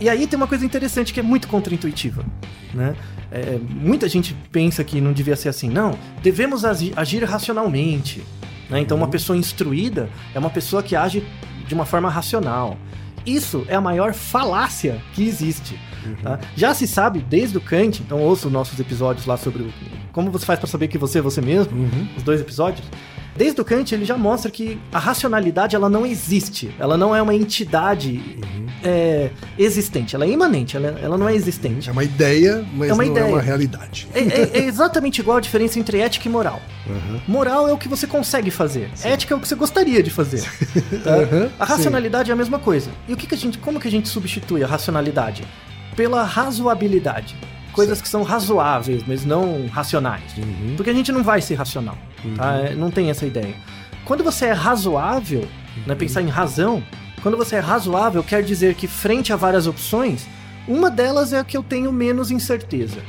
[0.00, 2.24] E aí tem uma coisa interessante que é muito contraintuitiva.
[2.72, 2.94] Né?
[3.30, 5.68] É, muita gente pensa que não devia ser assim.
[5.68, 8.22] Não, devemos agi- agir racionalmente.
[8.68, 8.80] Né?
[8.80, 11.26] Então, uma pessoa instruída é uma pessoa que age
[11.66, 12.76] de uma forma racional.
[13.24, 15.78] Isso é a maior falácia que existe.
[16.22, 16.38] tá?
[16.54, 19.72] Já se sabe desde o Kant, então ouça os nossos episódios lá sobre o,
[20.12, 21.72] como você faz para saber que você é você mesmo,
[22.16, 22.86] os dois episódios.
[23.36, 27.20] Desde o Kant ele já mostra que a racionalidade ela não existe, ela não é
[27.20, 28.38] uma entidade
[28.82, 31.88] é, existente, ela é imanente, ela, ela não é existente.
[31.88, 33.24] É uma ideia, mas É uma não ideia.
[33.24, 34.08] é uma realidade.
[34.14, 36.60] É, é- é exatamente igual a diferença entre ética e moral.
[36.86, 37.20] Uhum.
[37.28, 38.88] Moral é o que você consegue fazer.
[39.02, 40.42] Ética é o que você gostaria de fazer.
[41.04, 41.16] tá?
[41.26, 42.90] Uhum, A racionalidade é a mesma coisa.
[43.08, 45.44] E o que, que a gente, como que a gente substitui a racionalidade?
[45.96, 47.36] Pela razoabilidade.
[47.76, 50.36] Coisas que são razoáveis, mas não racionais.
[50.36, 50.74] Uhum.
[50.76, 51.96] Porque a gente não vai ser racional.
[52.36, 52.56] tá?
[52.56, 53.54] É, Não tem essa ideia.
[54.04, 55.46] Quando você é razoável,
[55.86, 56.82] né, pensar em razão,
[57.22, 60.26] quando você é razoável, quer dizer que frente a várias opções,
[60.66, 63.00] uma delas é a que eu tenho menos incerteza.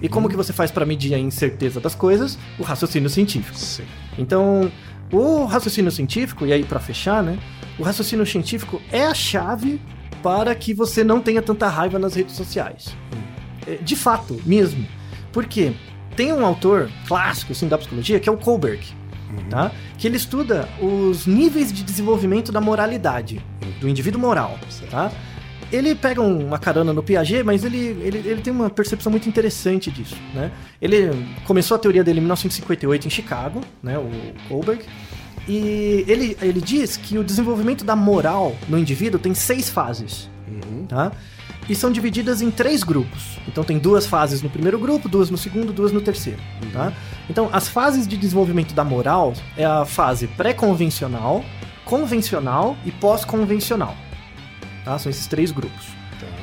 [0.00, 2.38] E como que você faz para medir a incerteza das coisas?
[2.58, 3.56] O raciocínio científico.
[3.56, 3.84] Sim.
[4.18, 4.70] Então,
[5.12, 7.38] o raciocínio científico, e aí para fechar, né?
[7.78, 9.80] O raciocínio científico é a chave
[10.22, 12.96] para que você não tenha tanta raiva nas redes sociais.
[13.12, 13.35] É,
[13.82, 14.86] De fato, mesmo.
[15.32, 15.72] Por quê?
[16.16, 18.80] Tem um autor clássico assim, da psicologia que é o Kohlberg,
[19.50, 19.70] tá?
[19.98, 23.40] Que ele estuda os níveis de desenvolvimento da moralidade,
[23.80, 24.58] do indivíduo moral,
[24.90, 25.12] tá?
[25.72, 29.28] Ele pega um- uma carona no Piaget, mas ele, ele, ele tem uma percepção muito
[29.28, 30.52] interessante disso, né?
[30.80, 31.10] Ele
[31.44, 33.98] começou a teoria dele em 1958 em Chicago, né?
[33.98, 34.08] O
[34.48, 34.84] Kohlberg.
[35.48, 40.30] E ele, ele diz que o desenvolvimento da moral no indivíduo tem seis fases,
[40.88, 41.12] tá?
[41.68, 43.38] E são divididas em três grupos.
[43.48, 46.38] Então tem duas fases no primeiro grupo, duas no segundo, duas no terceiro,
[46.72, 46.92] tá?
[47.28, 51.44] Então as fases de desenvolvimento da moral é a fase pré-convencional,
[51.84, 53.96] convencional e pós-convencional.
[54.84, 54.98] Tá?
[54.98, 55.86] São esses três grupos.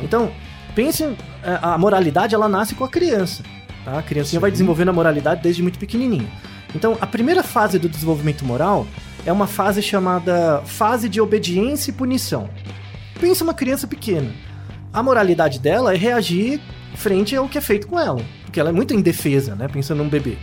[0.02, 0.32] Então,
[0.76, 3.44] pense, é, a moralidade ela nasce com a criança.
[3.86, 4.00] Tá?
[4.00, 6.30] A criancinha vai desenvolvendo a moralidade desde muito pequenininho.
[6.76, 8.88] Então, a primeira fase do desenvolvimento moral
[9.26, 12.50] é uma fase chamada fase de obediência e punição.
[13.20, 14.32] Pensa uma criança pequena.
[14.94, 16.62] A moralidade dela é reagir
[16.96, 18.22] frente ao que é feito com ela.
[18.46, 19.68] Porque ela é muito indefesa, né?
[19.68, 20.38] Pensando num bebê.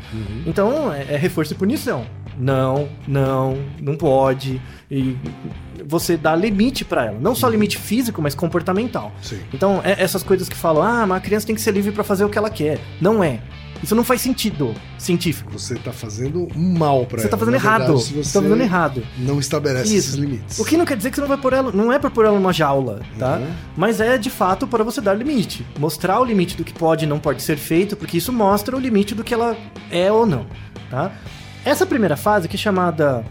[0.45, 2.05] Então, é, é reforço e punição.
[2.37, 4.61] Não, não, não pode.
[4.91, 5.17] E
[5.87, 7.19] você dá limite pra ela.
[7.21, 9.13] Não só limite físico, mas comportamental.
[9.23, 9.39] Sim.
[9.55, 12.03] Então, é- essas coisas que falam, ah, mas a criança tem que ser livre pra
[12.03, 12.81] fazer o que ela quer.
[13.01, 13.39] Não é.
[13.83, 15.51] Isso não faz sentido científico.
[15.53, 17.39] Você tá fazendo mal Você tá ela.
[17.39, 17.99] fazendo Na verdade, errado.
[18.01, 19.03] se Você você tá fazendo errado.
[19.19, 20.11] não estabelece Isso.
[20.11, 20.59] esses limites.
[20.59, 21.73] O que não quer dizer que você não vai pôr ela.
[21.73, 23.37] Não é pra pôr ela numa jaula, tá?
[23.39, 23.47] Uhum.
[23.77, 25.67] Mas é de fato para você dar limite.
[25.79, 28.81] Mostrar o limite do que pode e não pode ser feito, porque isso mostra o
[28.81, 29.57] limite do que ela
[29.91, 30.47] é ou não,
[30.91, 31.13] tá?
[31.65, 33.25] Essa primeira fase, que é chamada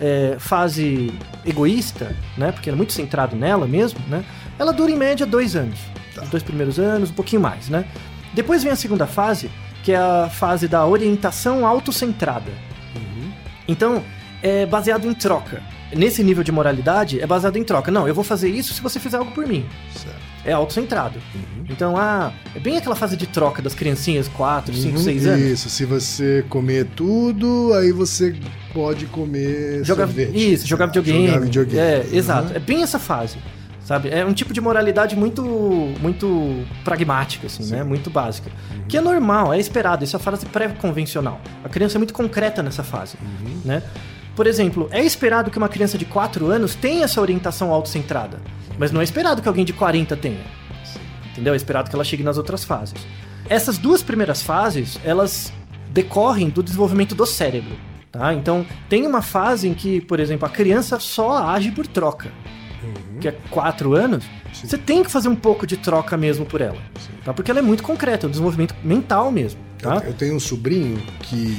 [0.00, 1.12] é, fase
[1.44, 2.52] egoísta, né?
[2.52, 4.24] Porque ela é muito centrado nela mesmo, né?
[4.58, 5.78] Ela dura em média dois anos.
[6.14, 6.22] Tá.
[6.22, 7.84] Os dois primeiros anos, um pouquinho mais, né?
[8.32, 9.50] Depois vem a segunda fase,
[9.82, 12.50] que é a fase da orientação autocentrada.
[13.68, 14.02] Então,
[14.42, 15.62] é baseado em troca.
[15.94, 17.90] Nesse nível de moralidade, é baseado em troca.
[17.90, 19.64] Não, eu vou fazer isso se você fizer algo por mim.
[19.92, 20.16] Certo.
[20.44, 21.20] É autocentrado.
[21.68, 25.40] Então, ah, é bem aquela fase de troca das criancinhas, 4, 5, Uhum, 6 anos.
[25.46, 28.34] Isso, se você comer tudo, aí você
[28.72, 30.52] pode comer Jogar, sorvete.
[30.52, 31.26] isso, jogar videogame.
[31.26, 31.78] Jogar videogame.
[31.78, 32.16] É, Uhum.
[32.18, 32.52] exato.
[32.56, 33.36] É bem essa fase.
[33.90, 34.08] Sabe?
[34.08, 35.42] É um tipo de moralidade muito
[36.00, 37.82] muito pragmática, assim, né?
[37.82, 38.48] Muito básica.
[38.70, 38.82] Uhum.
[38.86, 40.04] Que é normal, é esperado.
[40.04, 41.40] Isso é a fase pré-convencional.
[41.64, 43.62] A criança é muito concreta nessa fase, Uhum.
[43.64, 43.82] né?
[44.36, 48.38] Por exemplo, é esperado que uma criança de 4 anos tenha essa orientação autocentrada.
[48.78, 50.44] Mas não é esperado que alguém de 40 tenha.
[51.32, 51.52] Entendeu?
[51.52, 52.94] É esperado que ela chegue nas outras fases.
[53.48, 55.52] Essas duas primeiras fases, elas
[55.90, 57.76] decorrem do desenvolvimento do cérebro.
[58.12, 58.32] Tá?
[58.34, 62.30] Então, tem uma fase em que, por exemplo, a criança só age por troca.
[63.20, 64.24] Que é 4 anos.
[64.52, 64.66] Sim.
[64.68, 66.78] Você tem que fazer um pouco de troca mesmo por ela.
[67.24, 67.32] Tá?
[67.32, 69.60] Porque ela é muito concreta, é um desenvolvimento mental mesmo.
[69.78, 69.96] Tá?
[69.96, 71.56] Eu, eu tenho um sobrinho que,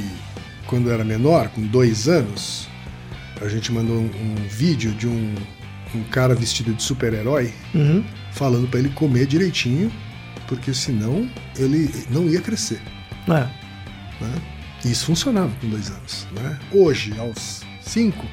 [0.68, 2.68] quando era menor, com dois anos,
[3.42, 5.36] a gente mandou um, um vídeo de um,
[5.96, 8.04] um cara vestido de super-herói Uhum.
[8.34, 9.92] falando pra ele comer direitinho,
[10.48, 12.82] porque senão ele não ia crescer.
[13.28, 13.32] É.
[14.24, 14.36] Né?
[14.84, 16.28] E isso funcionava com dois anos.
[16.34, 16.60] Né?
[16.72, 18.26] Hoje, aos cinco,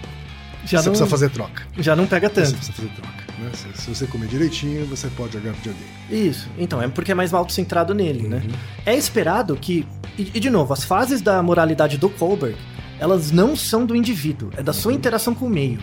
[0.65, 1.67] Já, você não, precisa fazer troca.
[1.79, 2.57] já não pega Você tanto.
[2.57, 3.33] precisa fazer troca.
[3.39, 3.51] Né?
[3.55, 5.87] Se, se você comer direitinho, você pode jogar videogame.
[6.11, 6.49] Isso.
[6.59, 8.43] Então, é porque é mais autocentrado nele, né?
[8.45, 8.53] Uhum.
[8.85, 9.87] É esperado que.
[10.19, 12.57] E, e, de novo, as fases da moralidade do Kohlberg,
[12.99, 15.79] elas não são do indivíduo, é da sua interação com o meio.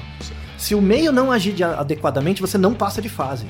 [0.58, 3.46] Se o meio não agir de- adequadamente, você não passa de fase.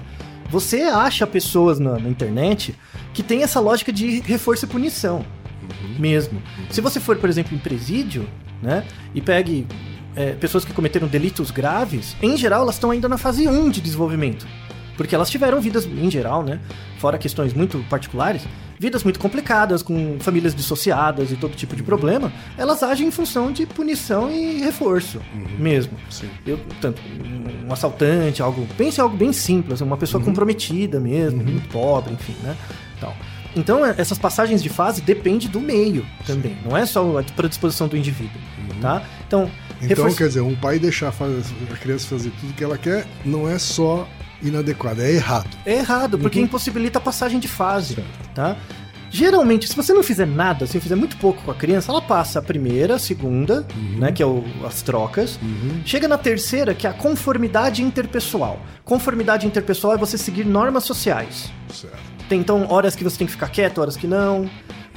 [0.49, 2.75] Você acha pessoas na, na internet
[3.13, 5.25] que tem essa lógica de reforço e punição.
[5.97, 6.41] Mesmo.
[6.69, 8.27] Se você for, por exemplo, em presídio,
[8.61, 8.85] né?
[9.15, 9.65] E pegue
[10.15, 13.81] é, pessoas que cometeram delitos graves, em geral elas estão ainda na fase 1 de
[13.81, 14.45] desenvolvimento.
[14.97, 16.59] Porque elas tiveram vidas, em geral, né?
[16.99, 18.43] Fora questões muito particulares,
[18.79, 23.51] vidas muito complicadas, com famílias dissociadas e todo tipo de problema, elas agem em função
[23.51, 25.19] de punição e reforço
[25.59, 25.97] mesmo.
[26.09, 26.29] Sim.
[26.47, 27.01] Eu, tanto,
[27.67, 28.65] um assaltante, algo.
[28.77, 32.55] Pense em algo bem simples, uma pessoa comprometida mesmo, muito pobre, enfim, né?
[33.55, 37.87] Então, é- essas passagens de fase dependem do meio também, não é só a predisposição
[37.87, 38.39] do indivíduo,
[38.81, 39.01] tá?
[39.27, 43.05] Então, Então, reforço- quer dizer, um pai deixar a criança fazer tudo que ela quer
[43.25, 44.07] não é só
[44.41, 45.49] inadequado, é errado.
[45.65, 46.45] É errado, porque Uhum.
[46.45, 47.97] impossibilita a passagem de fase,
[48.33, 48.55] tá?
[49.09, 52.39] Geralmente, se você não fizer nada, se fizer muito pouco com a criança, ela passa
[52.39, 53.99] a primeira, a segunda, Uhum.
[53.99, 55.39] né, que é o- as trocas.
[55.85, 58.59] Chega na terceira, que é a conformidade interpessoal.
[58.83, 61.49] Conformidade interpessoal é você seguir normas sociais.
[61.73, 61.97] Certo.
[62.27, 64.49] Tem então horas que você tem que ficar quieto, horas que não.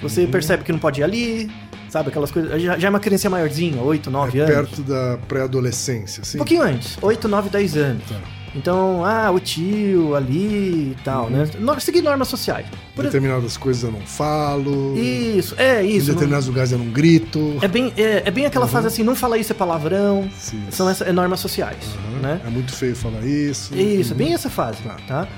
[0.02, 0.30] Você Uhum.
[0.30, 1.50] percebe que não pode ir ali,
[1.88, 2.08] sabe?
[2.10, 2.60] Aquelas coisas.
[2.62, 4.54] Já, já é uma criança maiorzinha, 8, 9 É anos.
[4.54, 6.38] perto da pré-adolescência, assim.
[6.38, 8.02] Um pouquinho antes, 8, 9, 10 anos.
[8.08, 8.16] Tá.
[8.54, 11.30] Então, ah, o tio ali e tal, Uhum.
[11.30, 11.46] né?
[11.80, 12.66] Seguir normas sociais.
[12.94, 14.96] Por exemplo, Determinadas coisas eu não falo.
[14.98, 16.06] isso, é Em isso.
[16.08, 17.58] não- determinados lugares eu não grito.
[17.60, 18.70] é, bem, é, é bem aquela Uhum.
[18.70, 20.28] fase assim, não fala isso é palavrão.
[20.36, 20.62] Sim.
[20.70, 21.76] São essa, é normas sociais,
[22.12, 22.20] Aham.
[22.22, 22.40] né?
[22.46, 23.74] É muito feio falar isso.
[23.76, 24.18] Isso, é Uhum.
[24.18, 24.96] bem essa fase, Tá.
[25.06, 25.28] tá?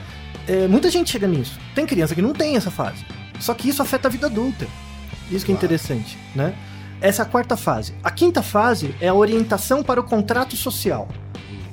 [0.47, 1.59] É, muita gente chega nisso.
[1.75, 3.05] Tem criança que não tem essa fase.
[3.41, 4.67] Só que isso afeta a vida adulta.
[5.31, 5.67] Isso que é Claro.
[5.67, 6.55] interessante, né?
[7.01, 7.95] Essa é a quarta fase.
[8.05, 11.09] A quinta fase é a orientação para o contrato social.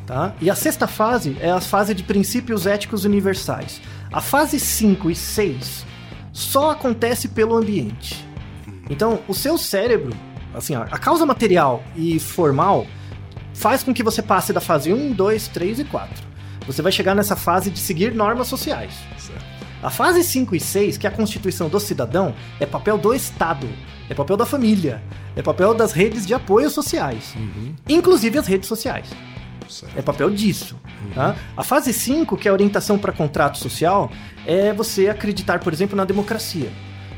[0.06, 0.34] Tá?
[0.39, 3.82] E a sexta fase é a fase de princípios éticos universais.
[4.12, 5.86] A fase 5 e 6
[6.32, 8.25] só acontece pelo ambiente.
[8.89, 10.15] Então, o seu cérebro,
[10.56, 12.88] assim, a causa material e formal
[13.53, 16.23] faz com que você passe da fase 1, 2, 3 e 4.
[16.67, 18.93] Você vai chegar nessa fase de seguir normas sociais.
[19.17, 19.43] Certo.
[19.88, 23.65] A fase 5 e 6, que é a constituição do cidadão, é papel do Estado,
[24.10, 25.02] é papel da família,
[25.34, 27.34] é papel das redes de apoio sociais,
[27.88, 29.08] inclusive as redes sociais.
[29.69, 29.97] Certo.
[29.97, 30.76] É papel disso.
[31.15, 31.38] Tá?
[31.56, 34.12] A fase 5, que é a orientação para contrato social,
[34.45, 36.69] é você acreditar, por exemplo, na democracia,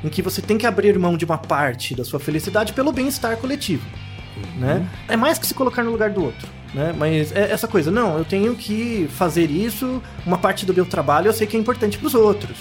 [0.04, 3.36] em que você tem que abrir mão de uma parte da sua felicidade pelo bem-estar
[3.38, 3.88] coletivo.
[4.60, 4.88] Né?
[5.08, 6.48] É mais que se colocar no lugar do outro.
[6.74, 6.94] Né?
[6.98, 11.28] Mas é essa coisa, não, eu tenho que fazer isso, uma parte do meu trabalho
[11.28, 12.58] eu sei que é importante para os outros.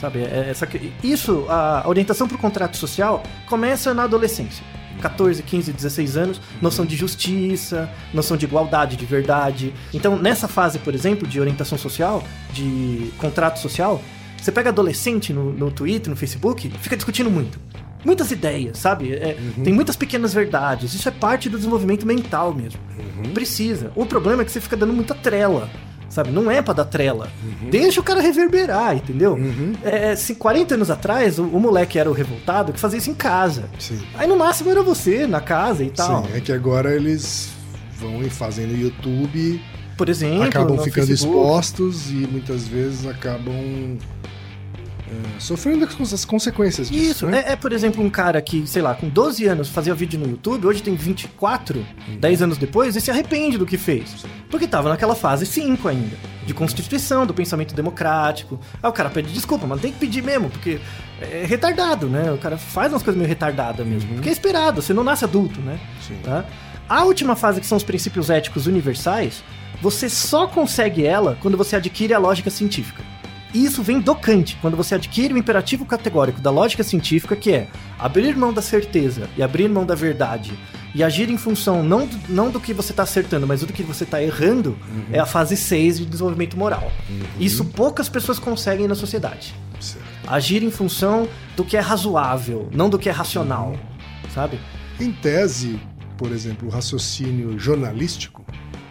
[0.00, 0.20] Sabe?
[0.20, 4.64] É- essa, que- isso, a orientação para o contrato social começa na adolescência.
[5.02, 9.72] 14, 15, 16 anos, noção de justiça, noção de igualdade, de verdade.
[9.94, 14.00] Então, nessa fase, por exemplo, de orientação social, de contrato social,
[14.40, 17.58] você pega adolescente no, no Twitter, no Facebook, fica discutindo muito.
[18.04, 19.12] Muitas ideias, sabe?
[19.12, 20.94] É, Tem muitas pequenas verdades.
[20.94, 22.80] Isso é parte do desenvolvimento mental mesmo.
[23.34, 23.92] Precisa.
[23.94, 25.68] O problema é que você fica dando muita trela.
[26.08, 26.30] Sabe?
[26.32, 27.30] Não é pra dar trela.
[27.70, 29.38] Deixa o cara reverberar, entendeu?
[29.84, 33.14] É, se 40 anos atrás, o, o moleque era o revoltado que fazia isso em
[33.14, 33.70] casa.
[33.78, 34.00] Sim.
[34.16, 36.24] Aí no máximo era você, na casa e tal.
[36.24, 37.50] Sim, é que agora eles
[37.96, 39.62] vão e fazem no YouTube,
[39.96, 41.32] Por exemplo, acabam ficando Facebook.
[41.38, 43.96] expostos e muitas vezes acabam
[45.10, 47.10] é, sofrendo as as consequências disso.
[47.10, 47.42] Isso, né?
[47.46, 50.30] é, é, por exemplo, um cara que, sei lá, com 12 anos fazia vídeo no
[50.30, 51.84] YouTube, hoje tem 24,
[52.18, 54.24] 10 anos depois, e se arrepende do que fez.
[54.48, 58.60] Porque tava naquela fase 5 ainda, de constituição, do pensamento democrático.
[58.80, 60.80] Aí o cara pede desculpa, mas tem que pedir mesmo, porque
[61.20, 62.30] é retardado, né?
[62.30, 64.14] O cara faz umas coisas meio retardadas mesmo.
[64.14, 65.80] Porque é esperado, você não nasce adulto, né?
[66.06, 66.16] Sim.
[66.22, 66.44] Tá?
[66.88, 69.42] A última fase, que são os princípios éticos universais,
[69.82, 73.02] você só consegue ela quando você adquire a lógica científica.
[73.52, 77.52] E isso vem do Kant, quando você adquire o imperativo categórico da lógica científica, que
[77.52, 80.56] é abrir mão da certeza e abrir mão da verdade
[80.94, 83.82] e agir em função não do, não do que você está acertando, mas do que
[83.82, 84.76] você está errando,
[85.12, 86.90] é a fase 6 de desenvolvimento moral.
[87.38, 89.54] Isso poucas pessoas conseguem na sociedade.
[89.78, 90.04] Certo.
[90.26, 93.76] Agir em função do que é razoável, não do que é racional,
[94.34, 94.60] sabe?
[94.98, 95.80] Em tese,
[96.16, 98.44] por exemplo, o raciocínio jornalístico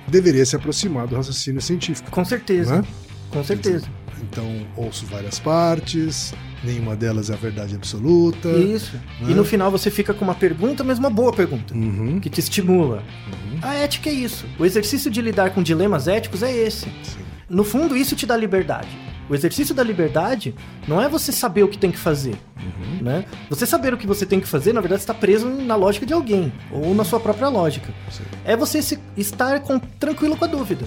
[0.08, 2.10] deveria se aproximar do raciocínio científico.
[2.10, 2.78] Com certeza.
[2.78, 2.88] Né?
[3.30, 3.88] Com certeza.
[4.21, 8.49] Então, ouço várias partes, nenhuma delas é a verdade absoluta.
[8.49, 8.95] Isso.
[9.21, 9.32] Né?
[9.32, 11.73] E no final você fica com uma pergunta, mas uma boa pergunta.
[11.73, 13.03] Uhum, Que te estimula.
[13.27, 14.45] uhum, A ética é isso.
[14.60, 16.86] O exercício de lidar com dilemas éticos é esse.
[17.03, 17.19] sim.
[17.49, 18.89] No fundo, isso te dá liberdade.
[19.27, 20.53] O exercício da liberdade
[20.88, 22.36] não é você saber o que tem que fazer.
[22.58, 23.03] Uhum.
[23.03, 23.25] Né?
[23.49, 26.13] Você saber o que você tem que fazer, na verdade, está preso na lógica de
[26.13, 27.91] alguém, ou na sua própria lógica.
[28.12, 28.23] Sim.
[28.45, 30.86] É você se- estar com- tranquilo com a dúvida.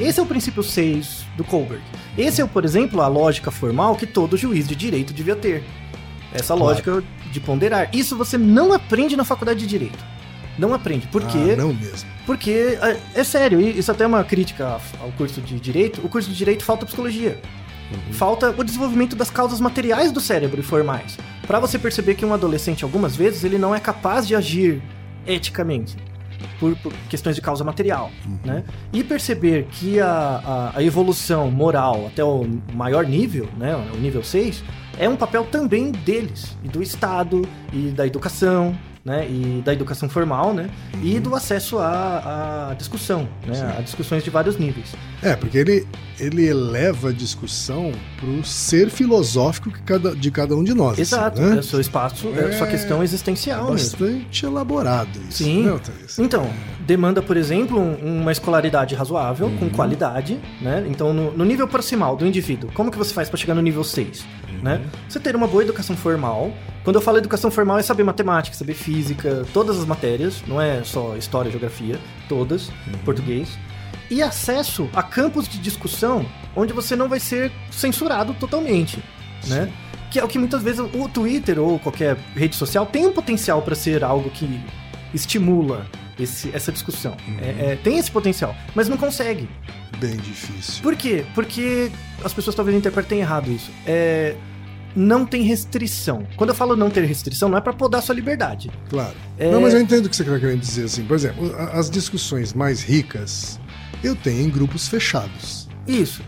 [0.00, 1.82] Esse é o princípio 6 do Kohlberg.
[2.16, 5.62] Esse é, por exemplo, a lógica formal que todo juiz de direito devia ter.
[6.32, 6.62] Essa Claro.
[6.64, 7.90] lógica de ponderar.
[7.94, 9.98] Isso você não aprende na faculdade de direito.
[10.58, 11.06] Não aprende.
[11.08, 11.50] Por quê?
[11.52, 12.08] Ah, não mesmo.
[12.26, 16.00] Porque, é, é sério, isso até é uma crítica ao curso de direito.
[16.04, 17.40] O curso de direito falta psicologia.
[18.12, 21.18] Falta o desenvolvimento das causas materiais do cérebro e formais.
[21.46, 24.80] Pra você perceber que um adolescente, algumas vezes, ele não é capaz de agir
[25.26, 25.96] eticamente.
[26.58, 28.10] Por, por questões de causa material,
[28.44, 28.64] né?
[28.92, 30.10] E perceber que a,
[30.74, 33.74] a, a evolução moral até o maior nível, né?
[33.94, 34.62] O nível 6,
[34.98, 39.26] é um papel também deles, e do Estado, e da educação, né?
[39.28, 40.68] E da educação formal, né?
[41.02, 43.74] E do acesso à, à discussão, né?
[43.78, 44.94] A discussões de vários níveis.
[45.22, 45.86] É, porque ele,
[46.18, 50.92] ele eleva a discussão pro ser filosófico que cada, de cada um de nós.
[50.92, 51.56] assim, Exato, né?
[51.56, 53.98] é o seu espaço, é a sua É, questão É existencial mesmo.
[53.98, 55.44] bastante elaborado isso.
[55.44, 55.64] Sim.
[55.64, 55.80] Né?
[56.18, 56.50] Então,
[56.86, 59.56] demanda, por exemplo, um- uma escolaridade razoável, Uhum.
[59.58, 60.86] com qualidade, né?
[60.88, 63.84] Então, no, no nível proximal do indivíduo, como que você faz para chegar no nível
[63.84, 64.20] 6?
[64.48, 64.58] Uhum.
[64.62, 64.80] Né?
[65.08, 66.50] Você ter uma boa educação formal.
[66.84, 68.89] Quando eu falo educação formal, é saber matemática, saber física,
[69.52, 71.98] todas as matérias, não é só história, geografia,
[72.28, 72.98] todas, Uhum.
[73.04, 73.58] português.
[74.10, 76.26] E acesso a campos de discussão
[76.56, 79.02] onde você não vai ser censurado totalmente,
[79.46, 79.70] né?
[80.10, 83.62] Que é o que muitas vezes o Twitter ou qualquer rede social tem um potencial
[83.62, 84.60] para ser algo que
[85.14, 85.86] estimula
[86.18, 87.16] esse- essa discussão.
[87.40, 89.48] É- é, tem esse potencial, mas não consegue.
[89.98, 90.82] Bem difícil.
[90.82, 91.24] Por quê?
[91.34, 91.90] Porque
[92.24, 93.70] as pessoas talvez interpretem errado isso.
[93.86, 94.34] É,
[94.96, 96.26] não tem restrição.
[96.36, 98.70] Quando eu falo não ter restrição, não é para podar sua liberdade.
[98.88, 99.14] Claro.
[99.38, 100.84] É- Não, mas eu entendo o que você está querendo dizer.
[100.84, 103.58] Assim, por exemplo, as discussões mais ricas
[104.02, 105.68] eu tenho em grupos fechados.
[105.86, 106.22] Isso.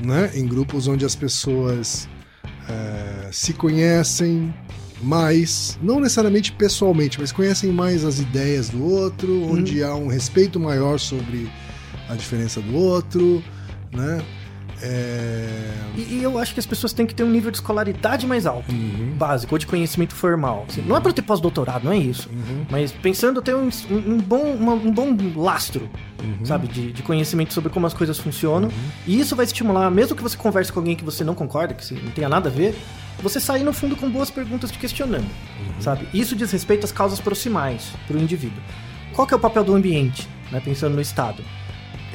[0.00, 0.30] né?
[0.34, 2.06] Em grupos onde as pessoas
[2.68, 4.52] eh, se conhecem
[5.02, 10.58] mais, não necessariamente pessoalmente, mas conhecem mais as ideias do outro, onde há um respeito
[10.60, 11.50] maior sobre
[12.08, 13.42] a diferença do outro,
[13.92, 14.20] né?
[14.82, 15.48] É,
[15.96, 18.44] E, e eu acho que as pessoas têm que ter um nível de escolaridade mais
[18.46, 18.70] alto.
[18.70, 20.66] uhum, Básico, ou de conhecimento formal.
[20.68, 22.28] Assim, não é para ter pós-doutorado, não é isso.
[22.30, 25.88] uhum, Mas pensando ter um, um- bom, uma- um bom lastro,
[26.22, 26.44] uhum.
[26.44, 26.68] sabe?
[26.68, 28.70] De, de conhecimento sobre como as coisas funcionam.
[29.06, 31.94] E isso vai estimular, mesmo que você converse com alguém que você não concorda, que
[31.94, 32.76] não tenha nada a ver,
[33.22, 35.26] você sair no fundo com boas perguntas te questionando,
[35.80, 36.06] sabe?
[36.12, 38.60] Isso diz respeito às causas proximais para o indivíduo.
[39.14, 40.60] Qual que é o papel do ambiente, né?
[40.62, 41.42] Pensando no Estado?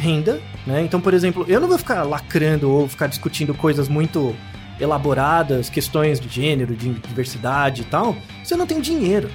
[0.02, 0.82] Renda, né?
[0.84, 4.36] Então, por exemplo, eu não vou ficar lacrando ou ficar discutindo coisas muito
[4.80, 9.30] elaboradas, questões de gênero, de diversidade e tal, se eu não tenho dinheiro.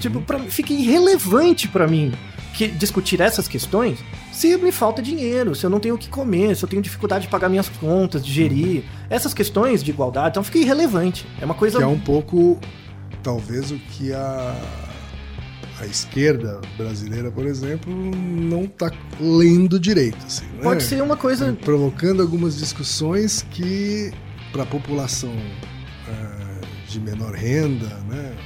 [0.00, 2.12] Tipo, pra, fica irrelevante pra mim
[2.54, 3.98] que- discutir essas questões
[4.32, 7.24] se me falta dinheiro, se eu não tenho o que comer, se eu tenho dificuldade
[7.26, 8.84] de pagar minhas contas, de gerir.
[9.10, 11.26] Essas questões de igualdade, então fica irrelevante.
[11.40, 11.76] É uma coisa.
[11.78, 12.58] Que é um pouco,
[13.22, 14.54] talvez, o que a,
[15.80, 20.18] a esquerda brasileira, por exemplo, não tá lendo direito.
[20.26, 20.62] Assim, né?
[20.62, 21.56] Pode ser uma coisa.
[21.64, 24.12] Provocando algumas discussões que,
[24.52, 25.32] para a população
[26.08, 28.36] eh, de menor renda, né,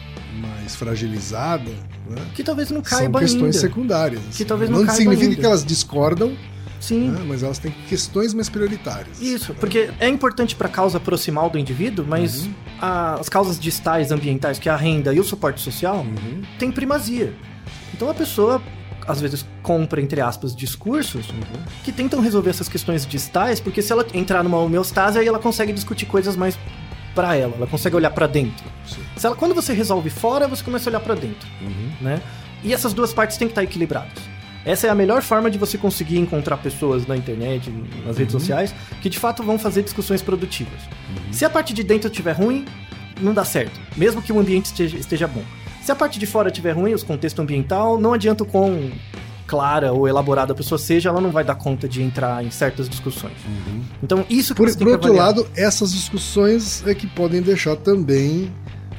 [0.41, 1.71] mais fragilizada,
[2.09, 3.59] né, Que talvez não são caiba questões ainda.
[3.59, 4.23] secundárias.
[4.37, 5.41] Que talvez não caiba significa ainda.
[5.41, 6.37] que elas discordam,
[6.81, 7.11] Sim.
[7.11, 9.21] né, mas elas têm questões mais prioritárias.
[9.21, 12.55] Isso, porque é importante para a causa proximal do indivíduo, mas Uhum.
[12.85, 16.43] A- as causas distais ambientais, que é a renda e o suporte social, Uhum.
[16.59, 17.35] tem primazia.
[17.95, 18.61] Então a pessoa,
[19.07, 21.63] às vezes, compra, entre aspas, discursos Uhum.
[21.83, 25.73] que tentam resolver essas questões distais, porque se ela entrar numa homeostase, aí ela consegue
[25.73, 26.59] discutir coisas mais
[27.15, 28.65] para ela, ela consegue olhar para dentro.
[29.23, 31.91] Ela, quando você resolve fora, você começa a olhar para dentro, Uhum.
[32.01, 32.21] né?
[32.65, 34.19] E essas duas partes têm que estar equilibradas.
[34.65, 37.71] Essa é a melhor forma de você conseguir encontrar pessoas na internet,
[38.07, 40.81] nas redes sociais, que de fato vão fazer discussões produtivas.
[41.31, 42.65] Se a parte de dentro estiver ruim,
[43.21, 45.43] não dá certo, mesmo que o ambiente esteja, esteja bom.
[45.83, 48.91] Se a parte de fora estiver ruim, os contexto ambiental, não adianta o quão
[49.47, 52.89] clara ou elaborada a pessoa seja, ela não vai dar conta de entrar em certas
[52.89, 53.37] discussões.
[54.03, 55.37] Então, isso que Por, você tem por que outro avaliar.
[55.45, 58.51] lado, essas discussões é que podem deixar também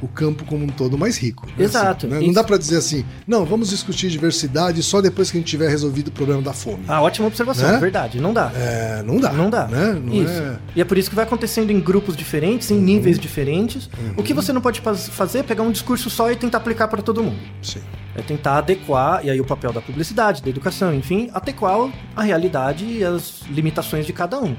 [0.02, 1.46] o campo como um todo mais rico.
[1.46, 1.64] né?
[1.64, 2.20] Exato, Assim, né?
[2.26, 5.68] Não dá pra dizer assim, não, vamos discutir diversidade só depois que a gente tiver
[5.68, 6.84] resolvido o problema da fome.
[6.88, 7.78] Ah, ótima observação, Né?
[7.78, 8.50] verdade, não dá.
[8.54, 9.32] É, não dá.
[9.32, 9.66] Não dá.
[9.66, 10.00] Né?
[10.04, 10.32] Não Isso.
[10.32, 13.88] é- E é por isso que vai acontecendo em grupos diferentes, em níveis diferentes.
[14.16, 16.88] O que você não pode faz- fazer é pegar um discurso só e tentar aplicar
[16.88, 17.38] para todo mundo.
[17.62, 17.80] Sim.
[18.14, 22.84] É tentar adequar, e aí o papel da publicidade, da educação, enfim, adequar a realidade
[22.86, 24.56] e as limitações de cada um.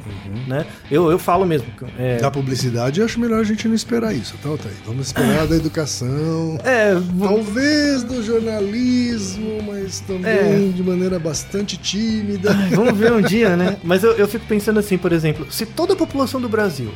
[0.47, 0.63] Né?
[0.91, 1.67] Eu, eu falo mesmo.
[1.97, 4.35] É, Da publicidade, eu acho melhor a gente não esperar isso.
[4.43, 4.75] Tá aí.
[4.85, 6.57] Vamos esperar da educação.
[6.63, 10.71] é, Talvez do jornalismo, mas também É.
[10.73, 12.51] de maneira bastante tímida.
[12.53, 13.77] Ai, vamos ver um dia, né?
[13.83, 16.91] Mas eu, eu fico pensando assim, por exemplo, se toda a população do Brasil,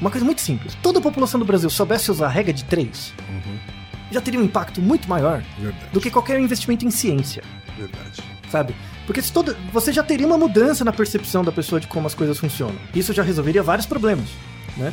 [0.00, 3.12] uma coisa muito simples, toda a população do Brasil soubesse usar a regra de três,
[4.10, 5.86] já teria um impacto muito maior Verdade.
[5.92, 7.42] do que qualquer investimento em ciência,
[7.76, 8.22] Verdade.
[8.50, 8.74] sabe?
[9.06, 12.14] Porque se toda, você já teria uma mudança na percepção da pessoa de como as
[12.14, 12.74] coisas funcionam.
[12.94, 14.26] Isso já resolveria vários problemas,
[14.76, 14.92] né?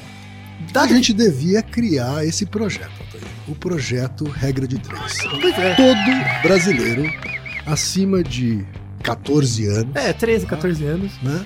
[0.75, 3.23] A gente devia criar esse projeto, Altair.
[3.47, 5.17] o projeto Regra de Três.
[5.19, 7.03] Todo brasileiro
[7.65, 8.65] acima de
[9.03, 11.11] 14 anos É, 13, 14 anos.
[11.21, 11.45] né,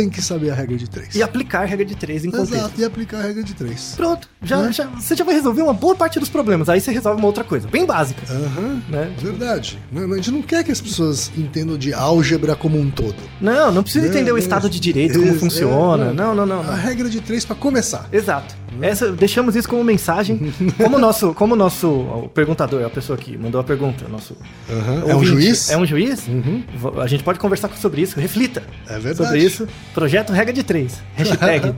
[0.00, 1.14] tem que saber a regra de três.
[1.14, 2.54] E aplicar a regra de três em contexto.
[2.54, 3.94] Exato, e aplicar a regra de três.
[3.96, 4.72] Pronto, já, Né?
[4.72, 6.68] já- você já vai resolver uma boa parte dos problemas.
[6.68, 9.12] Aí você resolve uma outra coisa, bem básica, Aham, né?
[9.18, 9.78] verdade.
[9.90, 13.16] Não, A gente não quer que as pessoas entendam de álgebra como um todo.
[13.40, 16.10] Não, não precisa Né, entender o né, Estado de Direito, como isso, funciona.
[16.10, 16.60] é, Não, não, não.
[16.60, 16.74] A não.
[16.74, 18.08] regra de três para começar.
[18.12, 18.54] Exato.
[18.82, 20.52] Essa, deixamos isso como mensagem.
[20.76, 24.36] Como o nosso, como o nosso o perguntador, a pessoa que mandou a pergunta, nosso
[24.70, 25.70] Aham, É um ouvinte, juiz?
[25.70, 26.26] É um juiz?
[26.28, 26.62] Uhum,
[27.00, 29.16] A gente pode conversar sobre isso, reflita É verdade.
[29.16, 29.66] sobre isso.
[29.94, 31.00] Projeto Regra de Três.
[31.14, 31.74] Hashtag.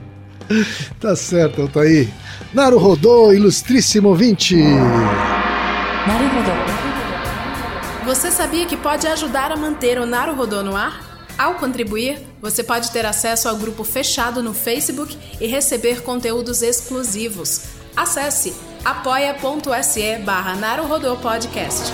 [0.99, 2.09] tá certo, tá aí.
[2.53, 4.55] Naru Rodô, ilustríssimo ouvinte.
[4.55, 6.79] Naru Rodô.
[8.05, 11.07] Você sabia que pode ajudar a manter o Naru Rodô no ar?
[11.37, 17.61] Ao contribuir, você pode ter acesso ao grupo fechado no Facebook e receber conteúdos exclusivos.
[17.95, 18.53] Acesse
[18.83, 20.55] apoia.se barra
[21.21, 21.93] Podcast.